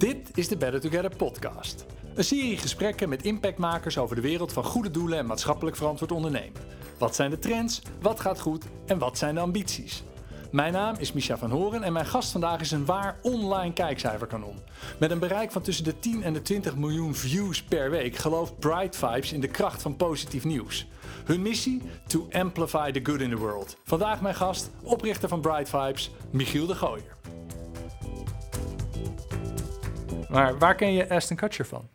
[0.00, 1.86] Dit is de Better Together podcast.
[2.14, 6.60] Een serie gesprekken met impactmakers over de wereld van goede doelen en maatschappelijk verantwoord ondernemen.
[6.98, 10.02] Wat zijn de trends, wat gaat goed en wat zijn de ambities?
[10.50, 14.58] Mijn naam is Micha van Horen en mijn gast vandaag is een waar online kijkcijferkanon.
[14.98, 18.58] Met een bereik van tussen de 10 en de 20 miljoen views per week gelooft
[18.58, 20.86] Bright Vibes in de kracht van positief nieuws.
[21.24, 21.82] Hun missie?
[22.06, 23.76] To amplify the good in the world.
[23.84, 27.18] Vandaag mijn gast, oprichter van Bright Vibes, Michiel de Gooier.
[30.30, 31.88] Maar waar ken je Aston Kutcher van?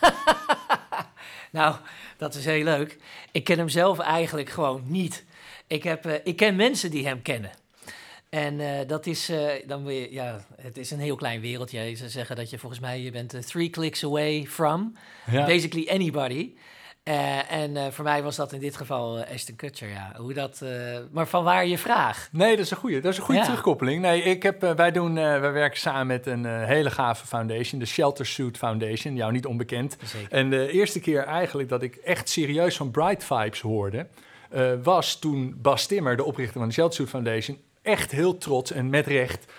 [1.52, 1.76] nou,
[2.16, 2.98] dat is heel leuk.
[3.32, 5.24] Ik ken hem zelf eigenlijk gewoon niet.
[5.66, 7.50] Ik, heb, uh, ik ken mensen die hem kennen.
[8.28, 11.94] En uh, dat is, uh, dan weer, ja, het is een heel klein wereldje.
[11.94, 14.96] Ze zeggen dat je volgens mij, je bent three clicks away from
[15.30, 15.46] ja.
[15.46, 16.54] basically anybody.
[17.08, 20.12] Uh, en voor mij was dat in dit geval Ashton Kutcher, ja.
[20.16, 20.64] Hoe dat,
[21.10, 22.28] maar van waar je vraag?
[22.32, 23.46] Nee, dat is een goede, dat is een goede ja.
[23.46, 24.02] terugkoppeling.
[24.02, 28.26] Nee, ik heb, wij doen, wij werken samen met een hele gave foundation, de Shelter
[28.26, 29.96] Suit Foundation, jou niet onbekend.
[30.04, 30.32] Zeker.
[30.32, 34.06] En de eerste keer eigenlijk dat ik echt serieus van Bright Vibes hoorde,
[34.82, 38.90] was toen Bas Timmer, de oprichter van de Shelter Suit Foundation, echt heel trots en
[38.90, 39.52] met recht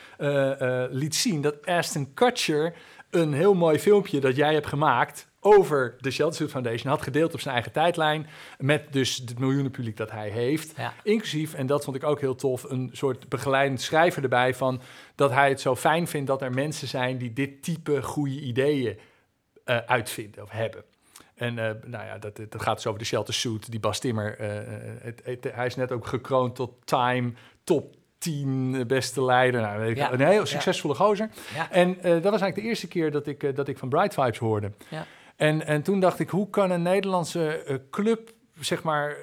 [0.89, 2.73] liet zien dat Aston Kutcher
[3.09, 7.33] een heel mooi filmpje dat jij hebt gemaakt over de Shelter Suit Foundation had gedeeld
[7.33, 8.27] op zijn eigen tijdlijn
[8.57, 10.73] met dus het miljoenen publiek dat hij heeft.
[10.77, 10.93] Ja.
[11.03, 14.81] Inclusief, en dat vond ik ook heel tof, een soort begeleidend schrijver erbij van
[15.15, 18.99] dat hij het zo fijn vindt dat er mensen zijn die dit type goede ideeën
[19.65, 20.83] uh, uitvinden of hebben.
[21.35, 24.41] En uh, nou ja, dat, dat gaat dus over de Shelter Suit, die Bas Timmer.
[24.41, 24.47] Uh,
[25.01, 29.61] het, het, hij is net ook gekroond tot Time top 10 beste leider.
[29.61, 30.11] Nou, weet ik, Ja.
[30.11, 31.29] Een heel succesvolle gozer.
[31.55, 31.71] Ja.
[31.71, 34.37] En uh, dat was eigenlijk de eerste keer dat ik, dat ik van Bright Vibes
[34.37, 34.71] hoorde.
[34.89, 35.05] Ja.
[35.35, 39.15] En, en toen dacht ik, hoe kan een Nederlandse uh, club zeg maar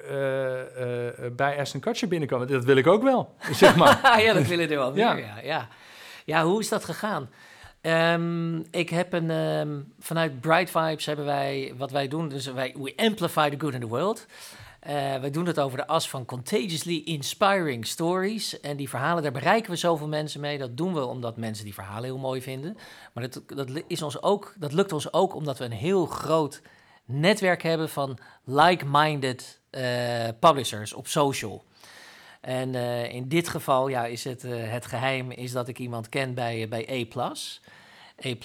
[1.31, 2.47] bij Aston Kutcher binnenkomen?
[2.47, 3.99] Dat wil ik ook wel, zeg maar.
[4.23, 5.39] ja, dat willen er wel meer, ja.
[5.43, 5.67] ja.
[6.25, 7.29] Ja, hoe is dat gegaan?
[7.81, 12.75] Ehm, ik heb een, ehm, vanuit Bright Vibes hebben wij, wat wij doen, dus wij,
[12.77, 14.25] we amplify the good in the world.
[14.87, 18.59] Uh, wij doen het over de as van contagiously inspiring stories.
[18.59, 20.57] En die verhalen, daar bereiken we zoveel mensen mee.
[20.57, 22.77] Dat doen we omdat mensen die verhalen heel mooi vinden.
[23.13, 26.61] Maar dat, dat, is ons ook, dat lukt ons ook omdat we een heel groot
[27.05, 29.81] netwerk hebben van like-minded uh,
[30.39, 31.63] publishers op social.
[32.41, 36.33] En uh, in dit geval ja, is het, het geheim is dat ik iemand ken
[36.33, 37.19] bij, bij A+.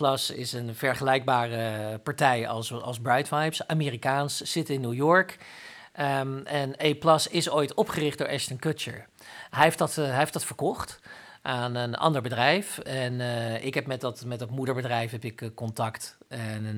[0.02, 3.66] A is een vergelijkbare partij als, als Bright Vibes.
[3.66, 5.38] Amerikaans, zit in New York.
[6.00, 9.06] Um, en A is ooit opgericht door Ashton Kutcher.
[9.50, 11.00] Hij heeft dat, uh, hij heeft dat verkocht
[11.42, 12.78] aan een ander bedrijf.
[12.78, 16.16] En uh, ik heb met dat, met dat moederbedrijf heb ik uh, contact.
[16.28, 16.76] En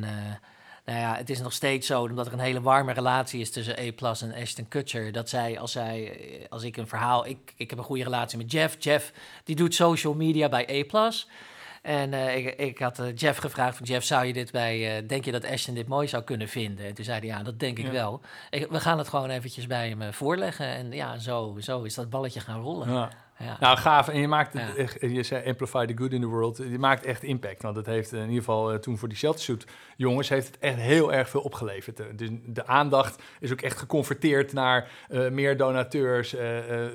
[0.85, 3.79] nou ja, het is nog steeds zo, omdat er een hele warme relatie is tussen
[3.79, 5.13] A en Ashton Kutcher.
[5.13, 7.27] Dat zij, als, zij, als ik een verhaal...
[7.27, 8.77] Ik, ik heb een goede relatie met Jeff.
[8.79, 9.13] Jeff,
[9.45, 11.13] die doet social media bij A+.
[11.89, 15.09] En uh, ik, ik, had uh, Jeff gevraagd van Jeff, zou je dit bij, uh,
[15.09, 16.87] denk je dat Ashton dit mooi zou kunnen vinden?
[16.87, 17.91] En toen zei hij, ja, dat denk ik Ja.
[17.93, 18.21] wel.
[18.51, 20.67] Ik, we gaan het gewoon eventjes bij hem voorleggen.
[20.67, 22.93] En ja, zo, zo is dat balletje gaan rollen.
[22.93, 23.11] Ja.
[23.39, 23.57] Ja.
[23.61, 24.09] Nou, gaaf.
[24.09, 24.75] En je maakt, het Ja.
[24.83, 26.57] echt, je zei amplify the good in the world.
[26.57, 27.63] Je maakt echt impact.
[27.63, 29.67] Want het heeft in ieder geval eh, toen voor die Shelter Suit
[29.97, 30.29] jongens...
[30.29, 32.01] heeft het echt heel erg veel opgeleverd.
[32.01, 36.37] Eh, Dus de aandacht is ook echt geconverteerd naar eh, meer donateurs...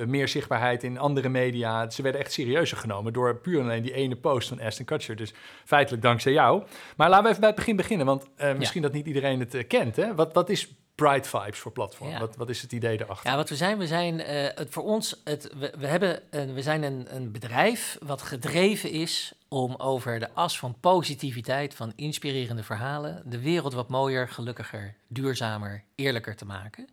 [0.06, 1.90] meer zichtbaarheid in andere media.
[1.90, 5.16] Ze werden echt serieuzer genomen door puur en alleen die ene post van Aston Kutcher.
[5.16, 5.34] Dus
[5.66, 6.64] feitelijk dankzij jou.
[6.98, 8.06] Maar laten we even bij het begin beginnen.
[8.06, 9.96] Want misschien dat niet iedereen het kent.
[9.96, 10.16] Hè?
[10.16, 12.10] Wat, wat is Bright Vibes voor platform?
[12.10, 12.20] Ja.
[12.20, 13.30] Wat, wat is het idee erachter?
[13.30, 16.54] Ja, wat we zijn, we zijn eh, het voor ons, het, we, we, hebben een,
[16.54, 21.94] we zijn een, een bedrijf wat gedreven is om over de as van positiviteit, van
[21.96, 26.90] inspirerende verhalen, de wereld wat mooier, gelukkiger, duurzamer, eerlijker te maken.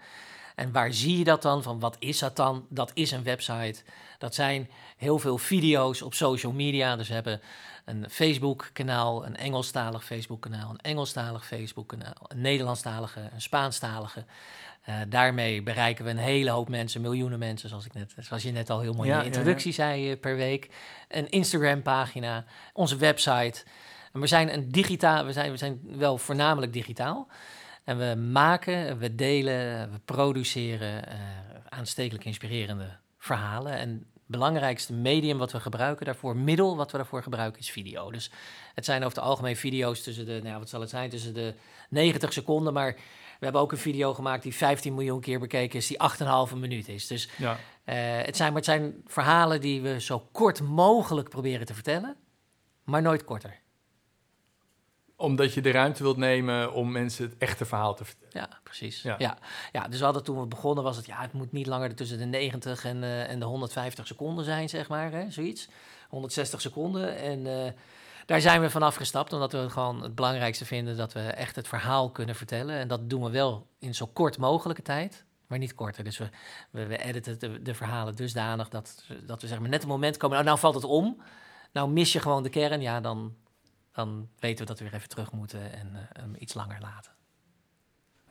[0.55, 1.63] En waar zie je dat dan?
[1.63, 2.67] Van wat is dat dan?
[2.69, 3.83] Dat is een website.
[4.19, 6.97] Dat zijn heel veel video's op social media.
[6.97, 7.41] Dus we hebben
[7.91, 14.25] een Facebook-kanaal, een Engelstalig Facebook-kanaal, een Engelstalig Facebook-kanaal, een Nederlandstalige, een Spaanstalige.
[14.89, 18.51] Uh, daarmee bereiken we een hele hoop mensen, miljoenen mensen, zoals, ik net, zoals je
[18.51, 20.69] net al heel mooi Ja, in de ja, introductie zei uh, per week.
[21.09, 23.65] Een Instagram-pagina, onze website.
[24.13, 27.29] En we zijn een digitaal, we zijn, we zijn wel voornamelijk digitaal.
[27.85, 31.15] En we maken, we delen, we produceren uh,
[31.69, 33.73] aanstekelijk inspirerende verhalen.
[33.73, 38.11] En belangrijkste medium wat we gebruiken daarvoor, middel wat we daarvoor gebruiken, is video.
[38.11, 38.31] Dus
[38.75, 41.55] het zijn over het algemeen video's tussen de, nou, wat zal het zijn, tussen de
[41.89, 42.73] 90 seconden.
[42.73, 42.93] Maar
[43.39, 45.99] we hebben ook een video gemaakt die 15 miljoen keer bekeken is, die
[46.53, 47.07] 8,5 minuut is.
[47.07, 47.53] Dus Ja.
[47.53, 47.57] uh,
[48.27, 52.17] het, zijn, maar het zijn verhalen die we zo kort mogelijk proberen te vertellen,
[52.85, 53.59] maar nooit korter.
[55.21, 58.31] Omdat je de ruimte wilt nemen om mensen het echte verhaal te vertellen.
[58.33, 59.03] Ja, precies.
[59.03, 59.15] Ja.
[59.19, 59.39] Ja.
[59.73, 59.89] Ja.
[59.89, 62.25] dus we hadden toen we begonnen was het, ja, het moet niet langer tussen de
[62.25, 65.69] 90 en, uh, en de 150 seconden zijn, zeg maar, hè, zoiets.
[66.09, 67.17] 160 seconden.
[67.17, 67.73] En uh,
[68.27, 71.69] daar zijn we vanaf gestapt, omdat we gewoon het belangrijkste vinden dat we echt het
[71.69, 72.75] verhaal kunnen vertellen.
[72.75, 76.05] En dat doen we wel in zo kort mogelijke tijd, maar niet korter.
[76.05, 76.29] Dus we,
[76.71, 80.17] we, we editen de, de, verhalen dusdanig dat, dat we zeg maar net het moment
[80.17, 81.23] komen, nou, nou valt het om,
[81.73, 83.35] nou mis je gewoon de kern, ja, dan,
[83.93, 87.13] dan weten we dat we weer even terug moeten en hem iets langer laten.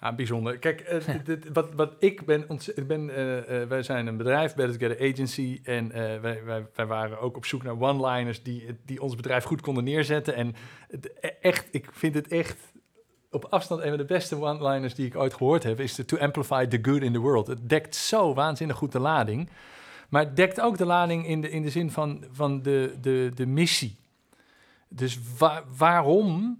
[0.01, 0.57] Ja, bijzonder.
[0.57, 2.45] Kijk, uh, dit, wat, wat ik ben,
[2.75, 5.91] ik ben uh, uh, wij zijn een bedrijf, Better Together Agency, en
[6.21, 9.83] wij, wij, wij waren ook op zoek naar one-liners die, die ons bedrijf goed konden
[9.83, 10.35] neerzetten.
[10.35, 10.55] En
[10.89, 12.57] het, e-, echt, ik vind het echt
[13.31, 16.17] op afstand een van de beste one-liners die ik ooit gehoord heb, is de To
[16.17, 17.47] Amplify the Good in the World.
[17.47, 19.49] Het dekt zo waanzinnig goed de lading,
[20.09, 23.31] maar het dekt ook de lading in de, in de zin van, van de, de,
[23.35, 23.97] de missie.
[24.89, 26.59] Dus wa waarom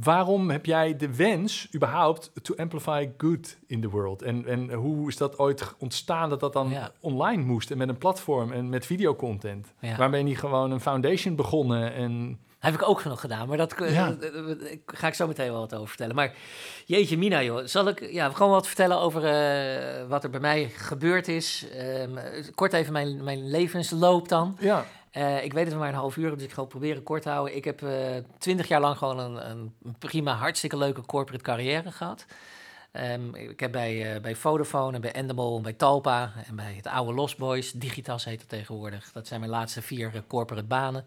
[0.00, 4.22] waarom heb jij de wens überhaupt to amplify good in the world?
[4.22, 7.98] En, en hoe is dat ooit ontstaan dat dat dan online moest en met een
[7.98, 9.72] platform en met videocontent?
[9.80, 9.96] Ja.
[9.96, 12.38] Waar ben je niet gewoon een foundation begonnen en...
[12.58, 14.16] Heb ik ook nog gedaan, maar dat ja.
[14.86, 16.14] ga ik zo meteen wel wat over vertellen.
[16.14, 16.34] Maar
[16.84, 20.68] jeetje mina joh, zal ik ja, gewoon wat vertellen over uh, wat er bij mij
[20.68, 21.66] gebeurd is?
[22.00, 22.18] Um,
[22.54, 24.56] kort even mijn, mijn levensloop dan.
[24.60, 24.84] Ja.
[25.16, 27.28] Uh, ik weet het maar een half uur, dus ik ga het proberen kort te
[27.28, 27.56] houden.
[27.56, 32.24] Ik heb uh, twintig jaar lang gewoon een, een, prima, hartstikke leuke corporate carrière gehad.
[32.92, 36.74] Um, ik heb bij, uh, bij Vodafone en bij Endemol en bij Talpa en bij
[36.76, 39.12] het oude Lost Boys, Digitas heet het tegenwoordig.
[39.12, 41.06] Dat zijn mijn laatste vier corporate banen.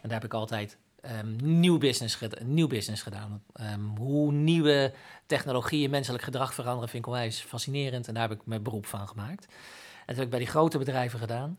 [0.00, 0.76] En daar heb ik altijd
[1.20, 3.42] um, nieuw, business nieuw business gedaan.
[3.60, 4.92] Um, hoe nieuwe
[5.26, 8.08] technologieën menselijk gedrag veranderen vind ik onwijs fascinerend.
[8.08, 9.44] En daar heb ik mijn beroep van gemaakt.
[9.44, 11.58] En dat heb ik bij die grote bedrijven gedaan.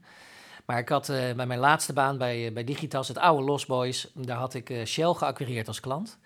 [0.65, 3.67] Maar ik had uh, bij mijn laatste baan bij, uh, bij Digitas, het oude Lost
[3.67, 6.17] Boys, daar had ik uh, Shell geacquireerd als klant.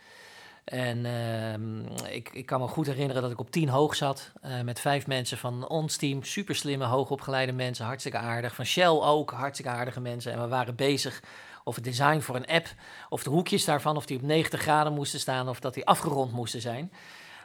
[0.64, 1.80] En ehm,
[2.12, 4.32] ik, ik kan me goed herinneren dat ik op tien hoog zat
[4.64, 6.24] met vijf mensen van ons team.
[6.24, 8.56] Super slimme, hoogopgeleide mensen, hartstikke aardig.
[8.56, 10.32] Van Shell ook, hartstikke aardige mensen.
[10.32, 11.22] En we waren bezig
[11.64, 12.68] of het design voor een app,
[13.10, 16.32] of de hoekjes daarvan, of die op 90 graden moesten staan, of dat die afgerond
[16.32, 16.92] moesten zijn.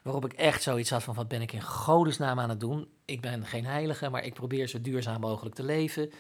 [0.03, 2.89] Waarop ik echt zoiets had van, wat ben ik in godesnaam aan het doen?
[3.05, 6.13] Ik ben geen heilige, maar ik probeer zo duurzaam mogelijk te leven.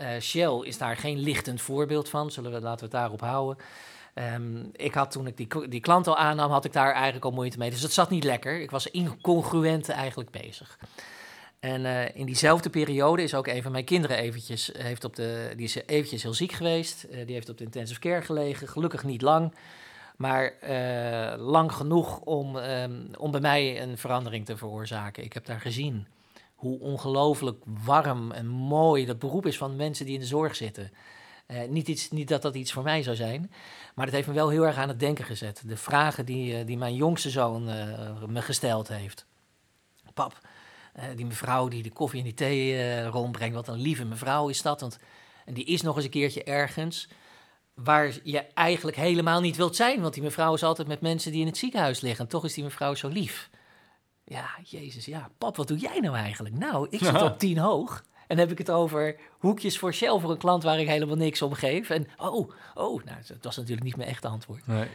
[0.00, 2.30] Uh, Shell is daar geen lichtend voorbeeld van.
[2.30, 3.64] Zullen we, laten we het daarop houden.
[4.14, 7.30] Um, ik had toen ik die, die klant al aannam, had ik daar eigenlijk al
[7.30, 7.70] moeite mee.
[7.70, 8.60] Dus het zat niet lekker.
[8.60, 10.78] Ik was incongruent eigenlijk bezig.
[11.60, 15.52] En uh, in diezelfde periode is ook een van mijn kinderen eventjes, heeft op de,
[15.56, 17.06] die is eventjes heel ziek geweest.
[17.10, 18.68] Die heeft op de intensive care gelegen.
[18.68, 19.54] Gelukkig niet lang,
[20.16, 20.52] maar
[21.38, 25.24] lang genoeg om, um, om bij mij een verandering te veroorzaken.
[25.24, 26.06] Ik heb daar gezien
[26.60, 30.92] hoe ongelooflijk warm en mooi dat beroep is van mensen die in de zorg zitten.
[31.46, 33.52] Uh, niet, iets, niet dat dat iets voor mij zou zijn,
[33.94, 35.62] maar dat heeft me wel heel erg aan het denken gezet.
[35.66, 39.26] De vragen die, uh, die mijn jongste zoon uh, me gesteld heeft.
[40.14, 40.38] Pap,
[41.16, 44.80] die mevrouw die de koffie en die thee rondbrengt, wat een lieve mevrouw is dat.
[44.80, 44.98] Want,
[45.44, 47.08] en die is nog eens een keertje ergens
[47.74, 50.00] waar je eigenlijk helemaal niet wilt zijn.
[50.00, 52.24] Want die mevrouw is altijd met mensen die in het ziekenhuis liggen.
[52.24, 53.49] En toch is die mevrouw zo lief.
[54.30, 55.30] Ja, jezus, ja.
[55.38, 56.54] Pap, wat doe jij nou eigenlijk?
[56.54, 58.04] Nou, ik zit op tien hoog.
[58.26, 61.42] En heb ik het over hoekjes voor Shell voor een klant waar ik helemaal niks
[61.42, 61.90] om geef.
[61.90, 64.66] En oh, oh, nou, dat was natuurlijk niet mijn echte antwoord.
[64.66, 64.86] Nee.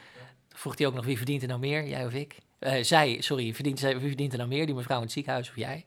[0.49, 2.37] Vroeg hij ook nog, wie verdient er nou meer, jij of ik?
[2.59, 5.55] Uh, zij, sorry, verdient, wie verdient er nou meer, die mevrouw in het ziekenhuis of
[5.55, 5.85] jij?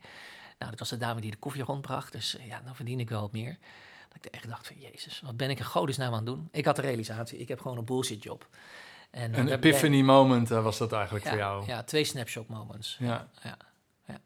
[0.58, 3.08] Nou, dat was de dame die de koffie rondbracht, dus uh, ja, dan verdien ik
[3.08, 3.58] wel wat meer.
[4.08, 6.48] Dat ik echt dacht van, jezus, wat ben ik in godesnaam aan het doen?
[6.52, 8.48] Ik had de realisatie, ik heb gewoon een bullshit job.
[9.10, 11.66] En, een epiphany moment uh, was dat eigenlijk ja, voor jou?
[11.66, 12.96] Ja, twee snapshot moments.
[13.00, 13.28] Ja.
[13.42, 13.56] ja.
[14.06, 14.20] ja.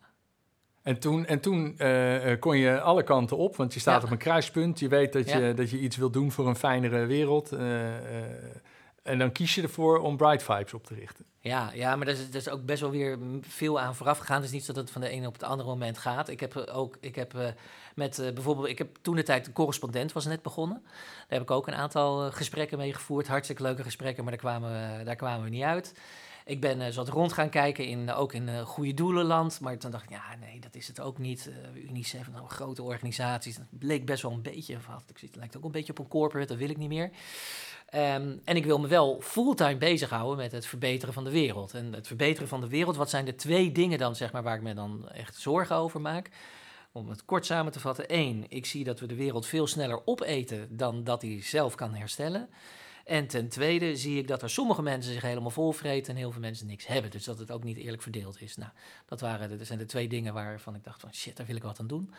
[0.82, 4.18] En toen, en toen uh, kon je alle kanten op, want je staat op een
[4.18, 4.78] kruispunt.
[4.78, 7.52] Je weet dat je, dat je iets wil doen voor een fijnere wereld.
[7.52, 7.60] Uh,
[9.02, 11.24] en dan kies je ervoor om Bright Vibes op te richten.
[11.40, 14.36] Ja, ja maar er is, is ook best wel weer veel aan vooraf gegaan.
[14.36, 16.28] Het is niet zo dat het van de ene op het andere moment gaat.
[16.28, 17.54] Ik heb ook, ik heb
[17.94, 20.82] met uh, bijvoorbeeld, ik heb toen de tijd een correspondent was net begonnen.
[20.82, 23.28] Daar heb ik ook een aantal uh, gesprekken mee gevoerd.
[23.28, 25.94] Hartstikke leuke gesprekken, maar daar kwamen, we, daar kwamen we niet uit.
[26.44, 29.60] Ik ben uh, wat rond gaan kijken, in, ook in uh, goede doelenland.
[29.60, 31.50] Maar toen dacht ik, ja, nee, dat is het ook niet.
[31.74, 33.56] UNICEF, nou, grote organisaties.
[33.56, 36.08] Dat bleek best wel een beetje, wat, ik het lijkt ook een beetje op een
[36.08, 37.10] corporate, dat wil ik niet meer.
[37.94, 41.74] Um, en ik wil me wel fulltime bezighouden met het verbeteren van de wereld.
[41.74, 44.56] En het verbeteren van de wereld, wat zijn de twee dingen dan, zeg maar, waar
[44.56, 46.30] ik me dan echt zorgen over maak?
[46.92, 48.04] Om het kort samen te vatten.
[48.08, 51.94] Eén, ik zie dat we de wereld veel sneller opeten dan dat hij zelf kan
[51.94, 52.48] herstellen.
[53.04, 56.40] En ten tweede zie ik dat er sommige mensen zich helemaal volvreten en heel veel
[56.40, 57.10] mensen niks hebben.
[57.10, 58.56] Dus dat het ook niet eerlijk verdeeld is.
[58.56, 58.70] Nou,
[59.06, 61.62] dat, waren, dat zijn de twee dingen waarvan ik dacht van shit, daar wil ik
[61.62, 62.14] wat aan doen.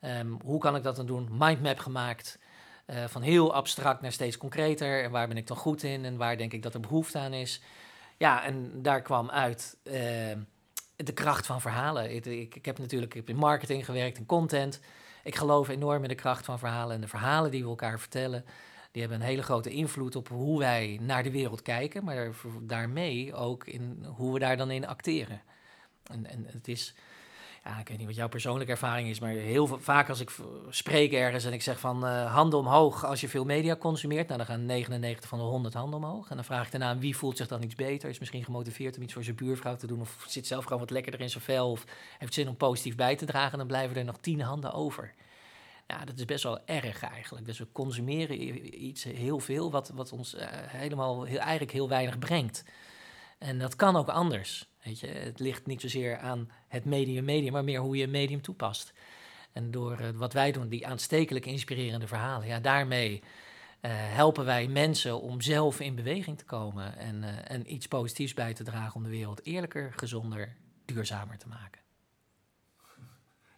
[0.00, 1.28] Um, hoe kan ik dat dan doen?
[1.30, 2.38] Mindmap gemaakt.
[2.86, 5.02] Uh, van heel abstract naar steeds concreter.
[5.02, 7.32] En waar ben ik dan goed in en waar denk ik dat er behoefte aan
[7.32, 7.60] is.
[8.16, 10.32] Ja, en daar kwam uit uh,
[11.06, 12.14] de kracht van verhalen.
[12.14, 14.80] Ik, ik, heb natuurlijk heb in marketing gewerkt, in content.
[15.24, 18.44] Ik geloof enorm in de kracht van verhalen en de verhalen die we elkaar vertellen.
[18.90, 22.30] Die hebben een hele grote invloed op hoe wij naar de wereld kijken, maar
[22.60, 25.42] daarmee ook in hoe we daar dan in acteren.
[26.02, 26.94] En, en het is,
[27.64, 30.30] ja, ik weet niet wat jouw persoonlijke ervaring is, maar heel vaak als ik
[30.68, 34.38] spreek ergens en ik zeg van uh, handen omhoog als je veel media consumeert, nou
[34.38, 36.30] dan gaan 99 van de 100 handen omhoog.
[36.30, 39.02] En dan vraag ik daarna wie voelt zich dan iets beter, is misschien gemotiveerd om
[39.02, 41.70] iets voor zijn buurvrouw te doen of zit zelf gewoon wat lekkerder in zijn vel
[41.70, 41.84] of
[42.18, 45.14] heeft zin om positief bij te dragen, dan blijven er nog 10 handen over.
[45.86, 47.46] Ja, dat is best wel erg eigenlijk.
[47.46, 52.18] Dus we consumeren iets heel veel wat, wat ons uh, helemaal heel, eigenlijk heel weinig
[52.18, 52.64] brengt.
[53.38, 54.71] En dat kan ook anders.
[54.82, 58.10] Weet je, het ligt niet zozeer aan het medium, medium, maar meer hoe je een
[58.10, 58.92] medium toepast.
[59.52, 63.22] En door uh, wat wij doen, die aanstekelijk inspirerende verhalen, ja, daarmee
[63.82, 68.34] uh, helpen wij mensen om zelf in beweging te komen en, uh, en iets positiefs
[68.34, 71.80] bij te dragen om de wereld eerlijker, gezonder, duurzamer te maken.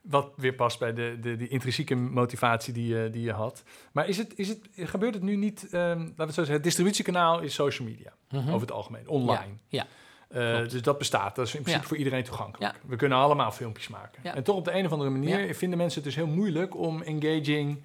[0.03, 3.63] Wat weer past bij de, de, die intrinsieke motivatie die je, die je had.
[3.93, 6.55] Maar is het, is het, gebeurt het nu niet, um, laten we het zo zeggen,
[6.55, 8.49] het distributiekanaal is social media mm -hmm.
[8.49, 9.53] over het algemeen, online.
[9.69, 9.83] Ja.
[9.83, 9.87] ja.
[10.35, 11.89] Uh, dus dat bestaat, dat is in principe ja.
[11.89, 12.75] voor iedereen toegankelijk.
[12.87, 14.35] We kunnen allemaal filmpjes maken.
[14.35, 17.03] En toch op de een of andere manier vinden mensen het dus heel moeilijk om
[17.03, 17.83] engaging,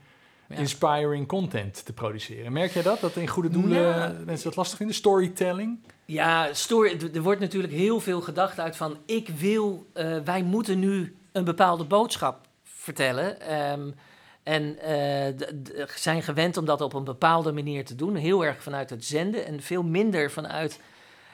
[0.47, 2.51] inspiring content te produceren.
[2.51, 2.99] Merk jij dat?
[2.99, 4.95] Dat in goede doelen mensen dat lastig vinden?
[4.95, 5.79] Storytelling?
[6.05, 10.79] Ja, story, er wordt natuurlijk heel veel gedacht uit van ik wil, uh, wij moeten
[10.79, 13.53] nu een bepaalde boodschap vertellen.
[13.71, 13.95] Um,
[14.43, 18.15] en uh, zijn gewend om dat op een bepaalde manier te doen.
[18.15, 20.79] Heel erg vanuit het zenden en veel minder vanuit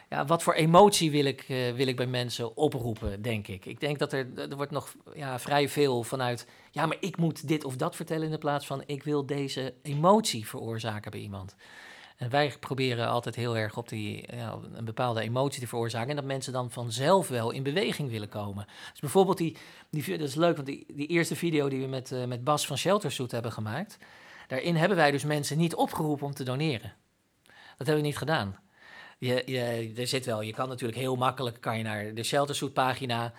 [0.10, 3.66] ja, wat voor emotie wil ik, uh, wil ik bij mensen oproepen, denk ik.
[3.66, 6.48] Ik denk dat er, er wordt nog ja, vrij veel vanuit...
[6.72, 8.84] ja, maar ik moet dit of dat vertellen in de plaats van...
[8.86, 11.56] ik wil deze emotie veroorzaken bij iemand.
[12.16, 16.10] En wij proberen altijd heel erg op die, ja, een bepaalde emotie te veroorzaken.
[16.10, 18.68] En dat mensen dan vanzelf wel in beweging willen komen.
[18.92, 19.58] Dus bijvoorbeeld die,
[19.90, 22.68] die dat is leuk, want die, die eerste video die we met, uh, met Bas
[22.68, 23.98] van Sheltersuit hebben gemaakt.
[24.48, 26.94] Daarin hebben wij dus mensen niet opgeroepen om te doneren.
[27.78, 28.60] Dat hebben we niet gedaan.
[29.18, 32.74] Je, je, er zit wel, je kan natuurlijk heel makkelijk kan je naar de Sheltersuit
[32.74, 33.34] pagina.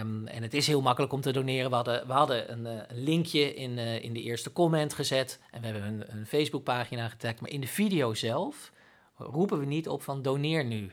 [0.00, 1.70] Um, en het is heel makkelijk om te doneren.
[1.70, 5.40] We hadden, we hadden een, uh, een linkje in, uh, in de eerste comment gezet.
[5.50, 7.40] En we hebben een, een Facebookpagina getagd.
[7.40, 8.72] Maar in de video zelf
[9.16, 10.80] roepen we niet op van doneer nu.
[10.80, 10.92] Dat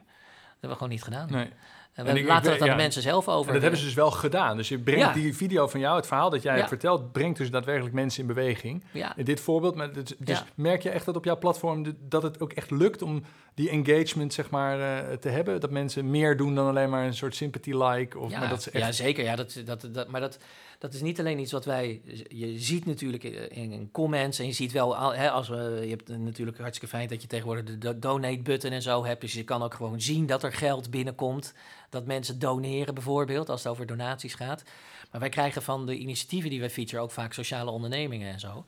[0.51, 1.27] hebben we gewoon niet gedaan.
[1.32, 1.50] Nee.
[1.94, 2.74] En we laten het aan ja.
[2.74, 3.48] de mensen zelf over.
[3.48, 4.58] En dat hebben ze dus wel gedaan.
[4.58, 5.13] Dus je brengt Ja.
[5.13, 6.58] die video van jou, het verhaal dat jij Ja.
[6.58, 8.84] hebt verteld, brengt dus daadwerkelijk mensen in beweging.
[9.15, 12.39] In dit voorbeeld, maar dus, dus merk je echt dat op jouw platform dat het
[12.39, 14.79] ook echt lukt om die engagement zeg maar
[15.10, 15.60] eh, te hebben?
[15.60, 18.20] Dat mensen meer doen dan alleen maar een soort sympathy like?
[18.20, 18.86] Of, ja, maar dat ze echt...
[18.86, 19.24] ja, zeker.
[19.24, 20.38] Ja, dat, dat, dat, maar dat,
[20.79, 22.01] dat is niet alleen iets wat wij...
[22.29, 24.96] Je ziet natuurlijk in, in comments en je ziet wel...
[24.98, 28.72] al- Hè, als we, je hebt natuurlijk hartstikke fijn dat je tegenwoordig de do- donate-button
[28.72, 29.22] en zo hebt.
[29.22, 31.53] Dus je kan ook gewoon zien dat er geld binnenkomt.
[31.89, 34.63] Dat mensen doneren bijvoorbeeld, als het over donaties gaat.
[35.12, 38.65] Maar wij krijgen van de initiatieven die wij featuren ook vaak sociale ondernemingen en zo.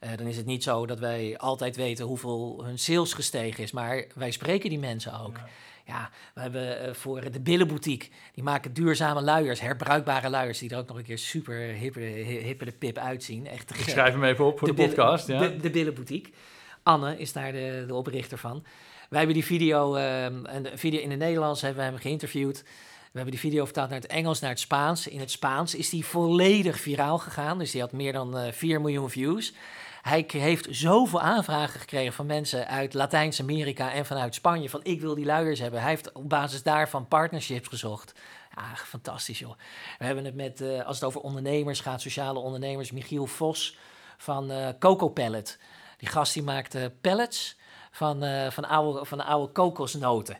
[0.00, 3.72] Eh, dan is het niet zo dat wij altijd weten hoeveel hun sales gestegen is.
[3.72, 5.36] Maar wij spreken die mensen ook.
[5.86, 10.78] Ja, we hebben eh, voor de Billenboutique, die maken duurzame luiers, herbruikbare luiers, die er
[10.78, 13.46] ook nog een keer super hippe, hi- hippe de pip uitzien.
[13.46, 15.26] Echt te Ik schrijf hem even op voor de, podcast.
[15.26, 15.38] Ja.
[15.38, 16.32] De, de Billenboutique.
[16.82, 18.64] Anne is daar de, de oprichter van.
[19.08, 22.62] Wij hebben die video, ehm, en de video in het Nederlands hebben we hem geïnterviewd.
[23.12, 25.06] We hebben die video vertaald naar het Engels, naar het Spaans.
[25.06, 27.58] In het Spaans is die volledig viraal gegaan.
[27.58, 29.52] Dus die had meer dan eh 4 miljoen views.
[30.00, 34.70] Hij heeft zoveel aanvragen gekregen van mensen uit Latijns-Amerika en vanuit Spanje.
[34.70, 35.80] Van ik wil die luiers hebben.
[35.80, 38.14] Hij heeft op basis daarvan partnerships gezocht.
[38.56, 39.54] Ja, fantastisch joh.
[39.98, 43.76] We hebben het met, eh, als het over ondernemers gaat, sociale ondernemers, Michiel Vos
[44.16, 45.58] van eh Coco Pellet.
[45.96, 47.56] Die gast die maakt eh, pellets
[47.90, 50.38] van, eh, van, oude, van oude kokosnoten.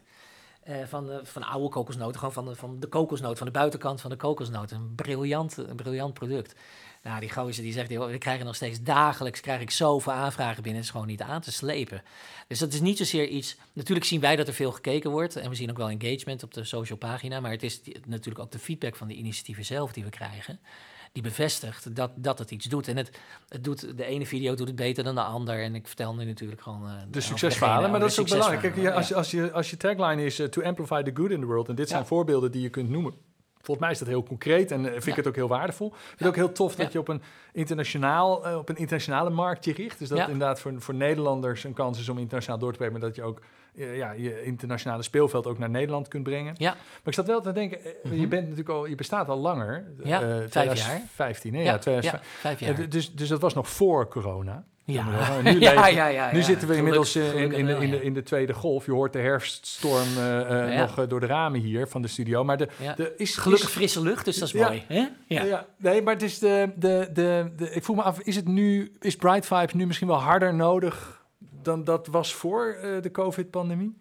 [0.85, 4.11] Van, de, van oude kokosnoten, gewoon van de, van de kokosnoot, van de buitenkant van
[4.11, 4.71] de kokosnoot.
[4.71, 6.55] Een briljant, een briljant product.
[7.03, 10.75] Nou, die gozer die zegt, we krijgen nog steeds dagelijks krijg ik zoveel aanvragen binnen.
[10.75, 12.03] Het is gewoon niet aan te slepen.
[12.49, 13.57] Dus dat is niet zozeer iets...
[13.73, 15.37] Natuurlijk zien wij dat er veel gekeken wordt.
[15.37, 17.41] En we zien ook wel engagement op de social pagina.
[17.41, 20.61] Maar het is natuurlijk ook de feedback van de initiatieven zelf die we krijgen.
[21.13, 22.89] Die bevestigt dat, dat het iets doet.
[22.89, 25.63] En het, het doet, de ene video doet het beter dan de ander.
[25.63, 26.83] En ik vertel nu natuurlijk gewoon...
[26.83, 28.75] over De succesverhalen, maar dat is ook belangrijk.
[28.75, 31.47] Kijk, als, als, je, als je tagline is eh, to amplify the good in the
[31.47, 32.07] world, en dit zijn Ja.
[32.07, 33.15] voorbeelden die je kunt noemen.
[33.63, 35.15] Volgens mij is dat heel concreet en eh, vind ik Ja.
[35.17, 35.87] het ook heel waardevol.
[35.87, 39.31] Ik vind het ook heel tof dat je op een, internationaal, eh, op een internationale
[39.31, 39.99] markt je richt.
[39.99, 43.07] Dus dat inderdaad voor, voor Nederlanders een kans is om internationaal door te breken, maar
[43.09, 43.41] dat je ook
[43.77, 46.55] eh, ja, je internationale speelveld ook naar Nederland kunt brengen.
[46.59, 46.71] Ja.
[46.73, 48.15] Maar ik zat wel te denken, eh, Mhm.
[48.21, 49.85] je bent natuurlijk al, je bestaat al langer.
[50.05, 50.49] Ja, vijf jaar.
[50.51, 51.59] 2015, hè?
[51.61, 52.41] Ja, Ja, ja, 2015.
[52.41, 52.89] vijf jaar.
[52.89, 54.65] dus, dus dat was nog voor corona.
[54.93, 57.73] Ja, En nu, ja, leven- ja, ja, nu zitten we inmiddels eh, in, in, de,
[57.77, 58.87] in, de, in de tweede golf.
[58.87, 62.45] Je hoort de herfststorm eh, eh, nog door de ramen hier van de studio.
[62.45, 62.69] Maar de,
[63.17, 64.85] is Gelukkig is- frisse lucht, dus dat is mooi.
[64.89, 65.07] Hè?
[65.27, 65.43] Ja.
[65.45, 65.67] ja.
[65.77, 68.93] nee, maar het is de, de, de, de, ik voel me af, is het nu,
[69.01, 71.25] is Bright Vibes nu misschien wel harder nodig
[71.63, 73.97] dan dat was voor uh, de COVID-pandemie?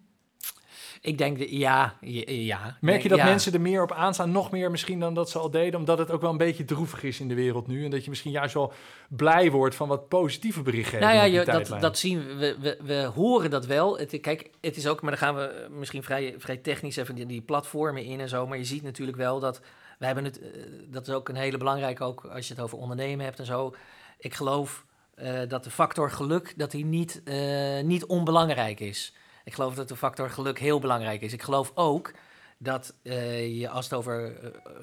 [1.01, 1.93] Ik denk, de, ja,
[2.25, 2.77] ja.
[2.81, 5.51] Merk je dat mensen er meer op aanstaan, nog meer misschien dan dat ze al
[5.51, 8.03] deden, omdat het ook wel een beetje droevig is in de wereld nu en dat
[8.03, 8.73] je misschien juist wel
[9.09, 10.99] blij wordt van wat positieve berichten.
[10.99, 13.97] Nou ja, je, dat, dat zien we, we, we, horen dat wel.
[13.97, 17.25] Het, kijk, het is ook, maar dan gaan we misschien vrij, vrij technisch even die,
[17.25, 19.61] die platformen in en zo, maar je ziet natuurlijk wel dat
[19.99, 20.47] we hebben het, eh,
[20.87, 23.75] dat is ook een hele belangrijke, ook als je het over ondernemen hebt en zo.
[24.17, 29.13] Ik geloof uh, dat de factor geluk dat die niet, uh, niet onbelangrijk is.
[29.49, 31.33] Ik geloof dat de factor geluk heel belangrijk is.
[31.33, 32.11] Ik geloof ook
[32.57, 34.35] dat uh, je als het over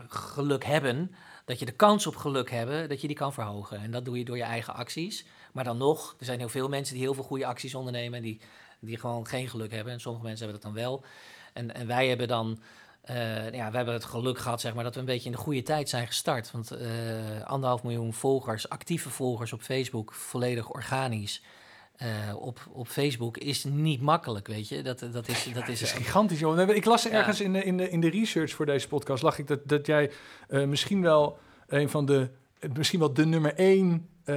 [0.08, 3.80] geluk hebben, dat je de kans op geluk hebben, dat je die kan verhogen.
[3.80, 5.26] En dat doe je door je eigen acties.
[5.52, 8.40] Maar dan nog, er zijn heel veel mensen die heel veel goede acties ondernemen, die,
[8.80, 9.92] die gewoon geen geluk hebben.
[9.92, 11.04] En sommige mensen hebben dat dan wel.
[11.52, 12.58] En, en wij hebben dan
[13.10, 15.42] uh, ja, we hebben het geluk gehad zeg maar, dat we een beetje in de
[15.42, 16.50] goede tijd zijn gestart.
[16.50, 16.72] Want
[17.44, 21.42] anderhalf miljoen volgers, actieve volgers op Facebook, volledig organisch.
[22.02, 24.82] Uh, op, op Facebook is niet makkelijk, weet je.
[24.82, 26.68] Dat, dat is, dat is, is gigantisch, joh.
[26.68, 29.22] Ik las ergens in, de, in, de, in de research voor deze podcast...
[29.22, 30.10] lag ik dat, dat jij
[30.48, 32.28] misschien wel een van de...
[32.74, 34.34] misschien wel de nummer één uh,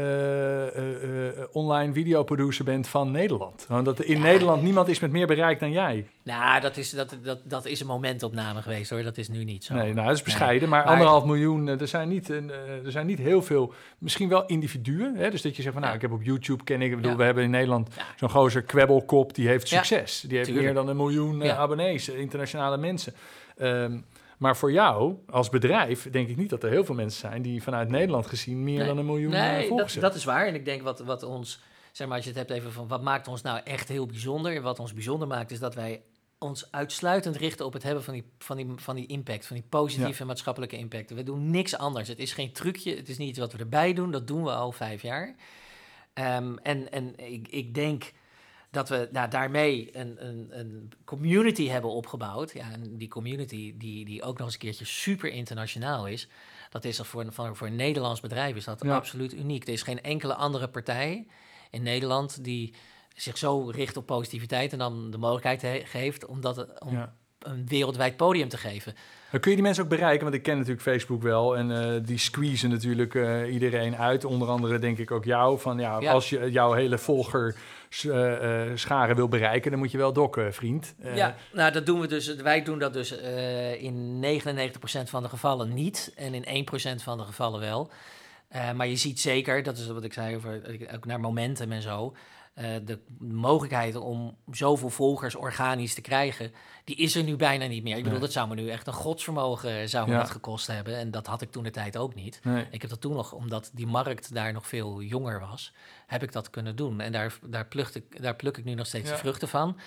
[1.51, 3.65] online videoproducer bent van Nederland.
[3.67, 6.07] Want dat in Nederland niemand is met meer bereik dan jij.
[6.23, 9.03] Nou, dat is, dat, dat, dat is een momentopname geweest hoor.
[9.03, 9.73] Dat is nu niet zo.
[9.73, 10.69] Nee, nou, dat is bescheiden.
[10.69, 15.15] Maar, anderhalf miljoen, er zijn, niet, er zijn niet heel veel, misschien wel individuen.
[15.15, 15.29] Hè?
[15.29, 17.43] Dus dat je zegt van, nou, ik heb op YouTube, ken ik, bedoel, we hebben
[17.43, 20.23] in Nederland zo'n gozer Kwebbelkop, die heeft succes.
[20.27, 23.13] Die heeft meer dan een miljoen abonnees, internationale mensen.
[23.61, 24.05] Um,
[24.39, 27.63] maar voor jou als bedrijf denk ik niet dat er heel veel mensen zijn die
[27.63, 30.47] vanuit Nederland gezien meer dan een miljoen nee, eh, volgers dat, dat is waar.
[30.47, 33.01] En ik denk wat, wat ons, zeg maar, als je het hebt even van wat
[33.01, 34.61] maakt ons nou echt heel bijzonder.
[34.61, 36.01] Wat ons bijzonder maakt is dat wij
[36.37, 39.65] ons uitsluitend richten op het hebben van die, van die, van die impact, van die
[39.69, 41.09] positieve maatschappelijke impact.
[41.09, 42.07] We doen niks anders.
[42.07, 44.11] Het is geen trucje, het is niet iets wat we erbij doen.
[44.11, 45.35] Dat doen we al vijf jaar.
[46.13, 48.11] Um, en en ik, ik denk
[48.71, 52.53] dat we nou, daarmee een, een, een, community hebben opgebouwd.
[52.53, 56.27] Ja, en die community die, die ook nog eens een keertje super internationaal is.
[56.69, 59.67] Dat is voor, voor, voor een Nederlands bedrijf is dat absoluut uniek.
[59.67, 61.27] Er is geen enkele andere partij
[61.69, 62.73] in Nederland die
[63.15, 68.17] zich zo richt op positiviteit en dan de mogelijkheid geeft om, dat, om een wereldwijd
[68.17, 68.95] podium te geven.
[69.31, 70.23] Kun je die mensen ook bereiken?
[70.23, 74.25] Want ik ken natuurlijk Facebook wel en uh, die squeezen natuurlijk uh, iedereen uit.
[74.25, 75.59] Onder andere denk ik ook jou.
[75.59, 77.55] Van ja, als je jouw hele volger
[78.05, 78.33] uh,
[78.75, 80.95] scharen wil bereiken, dan moet je wel dokken, vriend.
[81.13, 82.35] ja, nou dat doen we dus.
[82.35, 83.11] Wij doen dat dus
[83.77, 86.65] in 99% van de gevallen niet en in
[86.99, 87.89] 1% van de gevallen wel.
[88.75, 90.61] maar je ziet zeker, dat is wat ik zei over
[90.95, 92.13] ook naar momentum en zo.
[92.59, 96.51] Uh, de mogelijkheid om zoveel volgers organisch te krijgen,
[96.83, 97.97] die is er nu bijna niet meer.
[97.97, 100.97] Ik bedoel, dat zou me nu echt een godsvermogen zou me dat gekost hebben.
[100.97, 102.41] En dat had ik toen de tijd ook niet.
[102.71, 105.73] Ik heb dat toen nog, omdat die markt daar nog veel jonger was,
[106.07, 106.99] heb ik dat kunnen doen.
[106.99, 109.77] En daar, daar, pluk, ik, daar pluk ik nu nog steeds de vruchten van.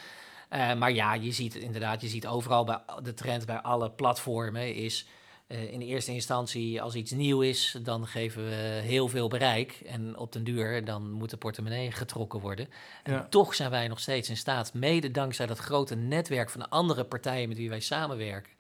[0.51, 4.75] Uh, maar ja, je ziet inderdaad, je ziet overal bij de trend bij alle platformen
[4.75, 5.07] is
[5.53, 9.81] uh, in eerste instantie, als iets nieuw is, dan geven we heel veel bereik.
[9.87, 12.69] En op den duur, dan moet de portemonnee getrokken worden.
[13.03, 16.69] En toch zijn wij nog steeds in staat, mede dankzij dat grote netwerk van de
[16.69, 18.53] andere partijen met wie wij samenwerken.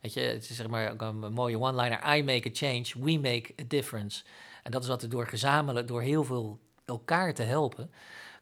[0.00, 2.16] Weet je, het is zeg maar een mooie one-liner.
[2.16, 4.24] I make a change, we make a difference.
[4.62, 7.90] En dat is wat we door gezamenlijk, door heel veel elkaar te helpen,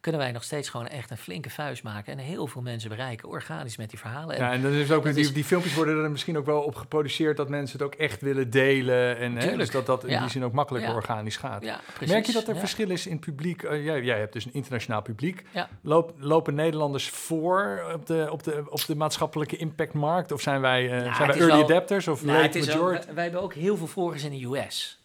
[0.03, 3.29] kunnen wij nog steeds gewoon echt een flinke vuist maken en heel veel mensen bereiken,
[3.29, 4.37] organisch met die verhalen.
[4.37, 7.37] Ja, en dan is ook die, die filmpjes worden er misschien ook wel op geproduceerd
[7.37, 10.45] dat mensen het ook echt willen delen en hè, dus dat dat in die zin
[10.45, 11.65] ook makkelijker organisch gaat.
[12.07, 13.63] Merk je dat er verschil is in publiek?
[13.63, 15.45] Uh, jij, jij, hebt dus een internationaal publiek.
[15.81, 20.85] Loop, lopen Nederlanders voor op de, op de, op de maatschappelijke impactmarkt of zijn wij,
[20.85, 23.13] uh, zijn wij early adapters of nou, late majority?
[23.13, 25.02] wij hebben ook heel veel volgers in de US.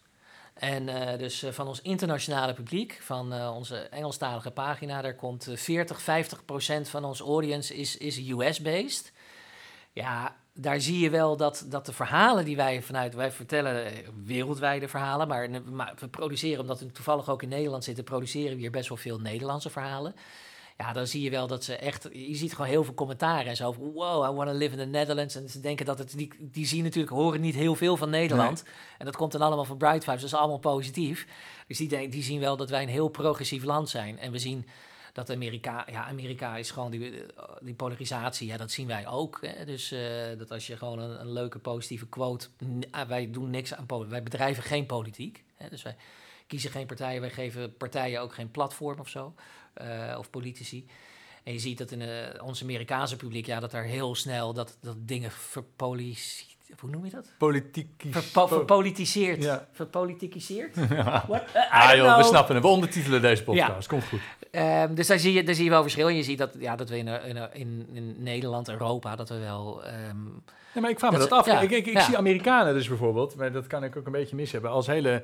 [0.59, 5.47] En uh, dus uh, van ons internationale publiek, van uh, onze Engelstalige pagina, daar komt
[5.53, 9.11] 40, 50 procent van ons audience is, is US-based.
[9.93, 13.91] Ja, daar zie je wel dat, dat de verhalen die wij vanuit, wij vertellen
[14.25, 18.61] wereldwijde verhalen, maar, maar we produceren, omdat we toevallig ook in Nederland zitten, produceren we
[18.61, 20.15] hier best wel veel Nederlandse verhalen.
[20.77, 22.07] Ja, dan zie je wel dat ze echt...
[22.11, 23.91] Je ziet gewoon heel veel commentaren en zo van...
[23.91, 25.35] Wow, I want to live in the Netherlands.
[25.35, 26.17] En ze denken dat het...
[26.17, 28.63] Die, die zien natuurlijk, horen niet heel veel van Nederland.
[28.97, 30.21] En dat komt dan allemaal van Bright Vibes.
[30.21, 31.27] Dat is allemaal positief.
[31.67, 34.19] Dus die, die zien wel dat wij een heel progressief land zijn.
[34.19, 34.67] En we zien
[35.13, 35.85] dat Amerika...
[35.91, 37.23] Ja, Amerika is gewoon die,
[37.61, 38.47] die polarisatie.
[38.47, 39.39] Ja, dat zien wij ook.
[39.41, 39.65] Hè?
[39.65, 39.99] Dus uh,
[40.37, 42.47] dat als je gewoon een, een, leuke positieve quote...
[42.91, 44.11] Ah, wij doen niks aan politiek.
[44.11, 45.43] Wij bedrijven geen politiek.
[45.55, 45.69] Hè?
[45.69, 45.95] Dus wij
[46.47, 47.21] kiezen geen partijen.
[47.21, 49.33] Wij geven partijen ook geen platform of zo.
[49.81, 50.87] Uh, of politici.
[51.43, 52.07] En je ziet dat in uh,
[52.43, 57.11] ons Amerikaanse publiek, ja, dat er heel snel dat, dat dingen verpolitiseerd hoe noem je
[57.11, 57.33] dat?
[57.37, 58.03] Politiek.
[58.09, 59.43] Verpo verpolitiseerd.
[59.43, 59.67] Ja.
[59.71, 60.75] Verpolitikiseerd?
[60.89, 61.23] Ja.
[61.27, 61.43] What?
[61.55, 62.63] Uh, I Ah joh, we snappen het.
[62.63, 63.87] We ondertitelen deze podcast.
[63.87, 64.19] Komt goed.
[64.51, 66.07] Ehm, dus daar zie, je, daar zie je wel verschil.
[66.07, 69.37] En je ziet dat, ja, dat we in, eh, in, in, Nederland, Europa, dat we
[69.37, 69.83] wel...
[69.83, 70.17] ehm,
[70.73, 71.45] Ja, maar ik vraag me Dat af.
[71.45, 74.51] ja, ik ik, zie Amerikanen dus bijvoorbeeld, maar dat kan ik ook een beetje mis
[74.51, 75.23] hebben, als hele eh, eh,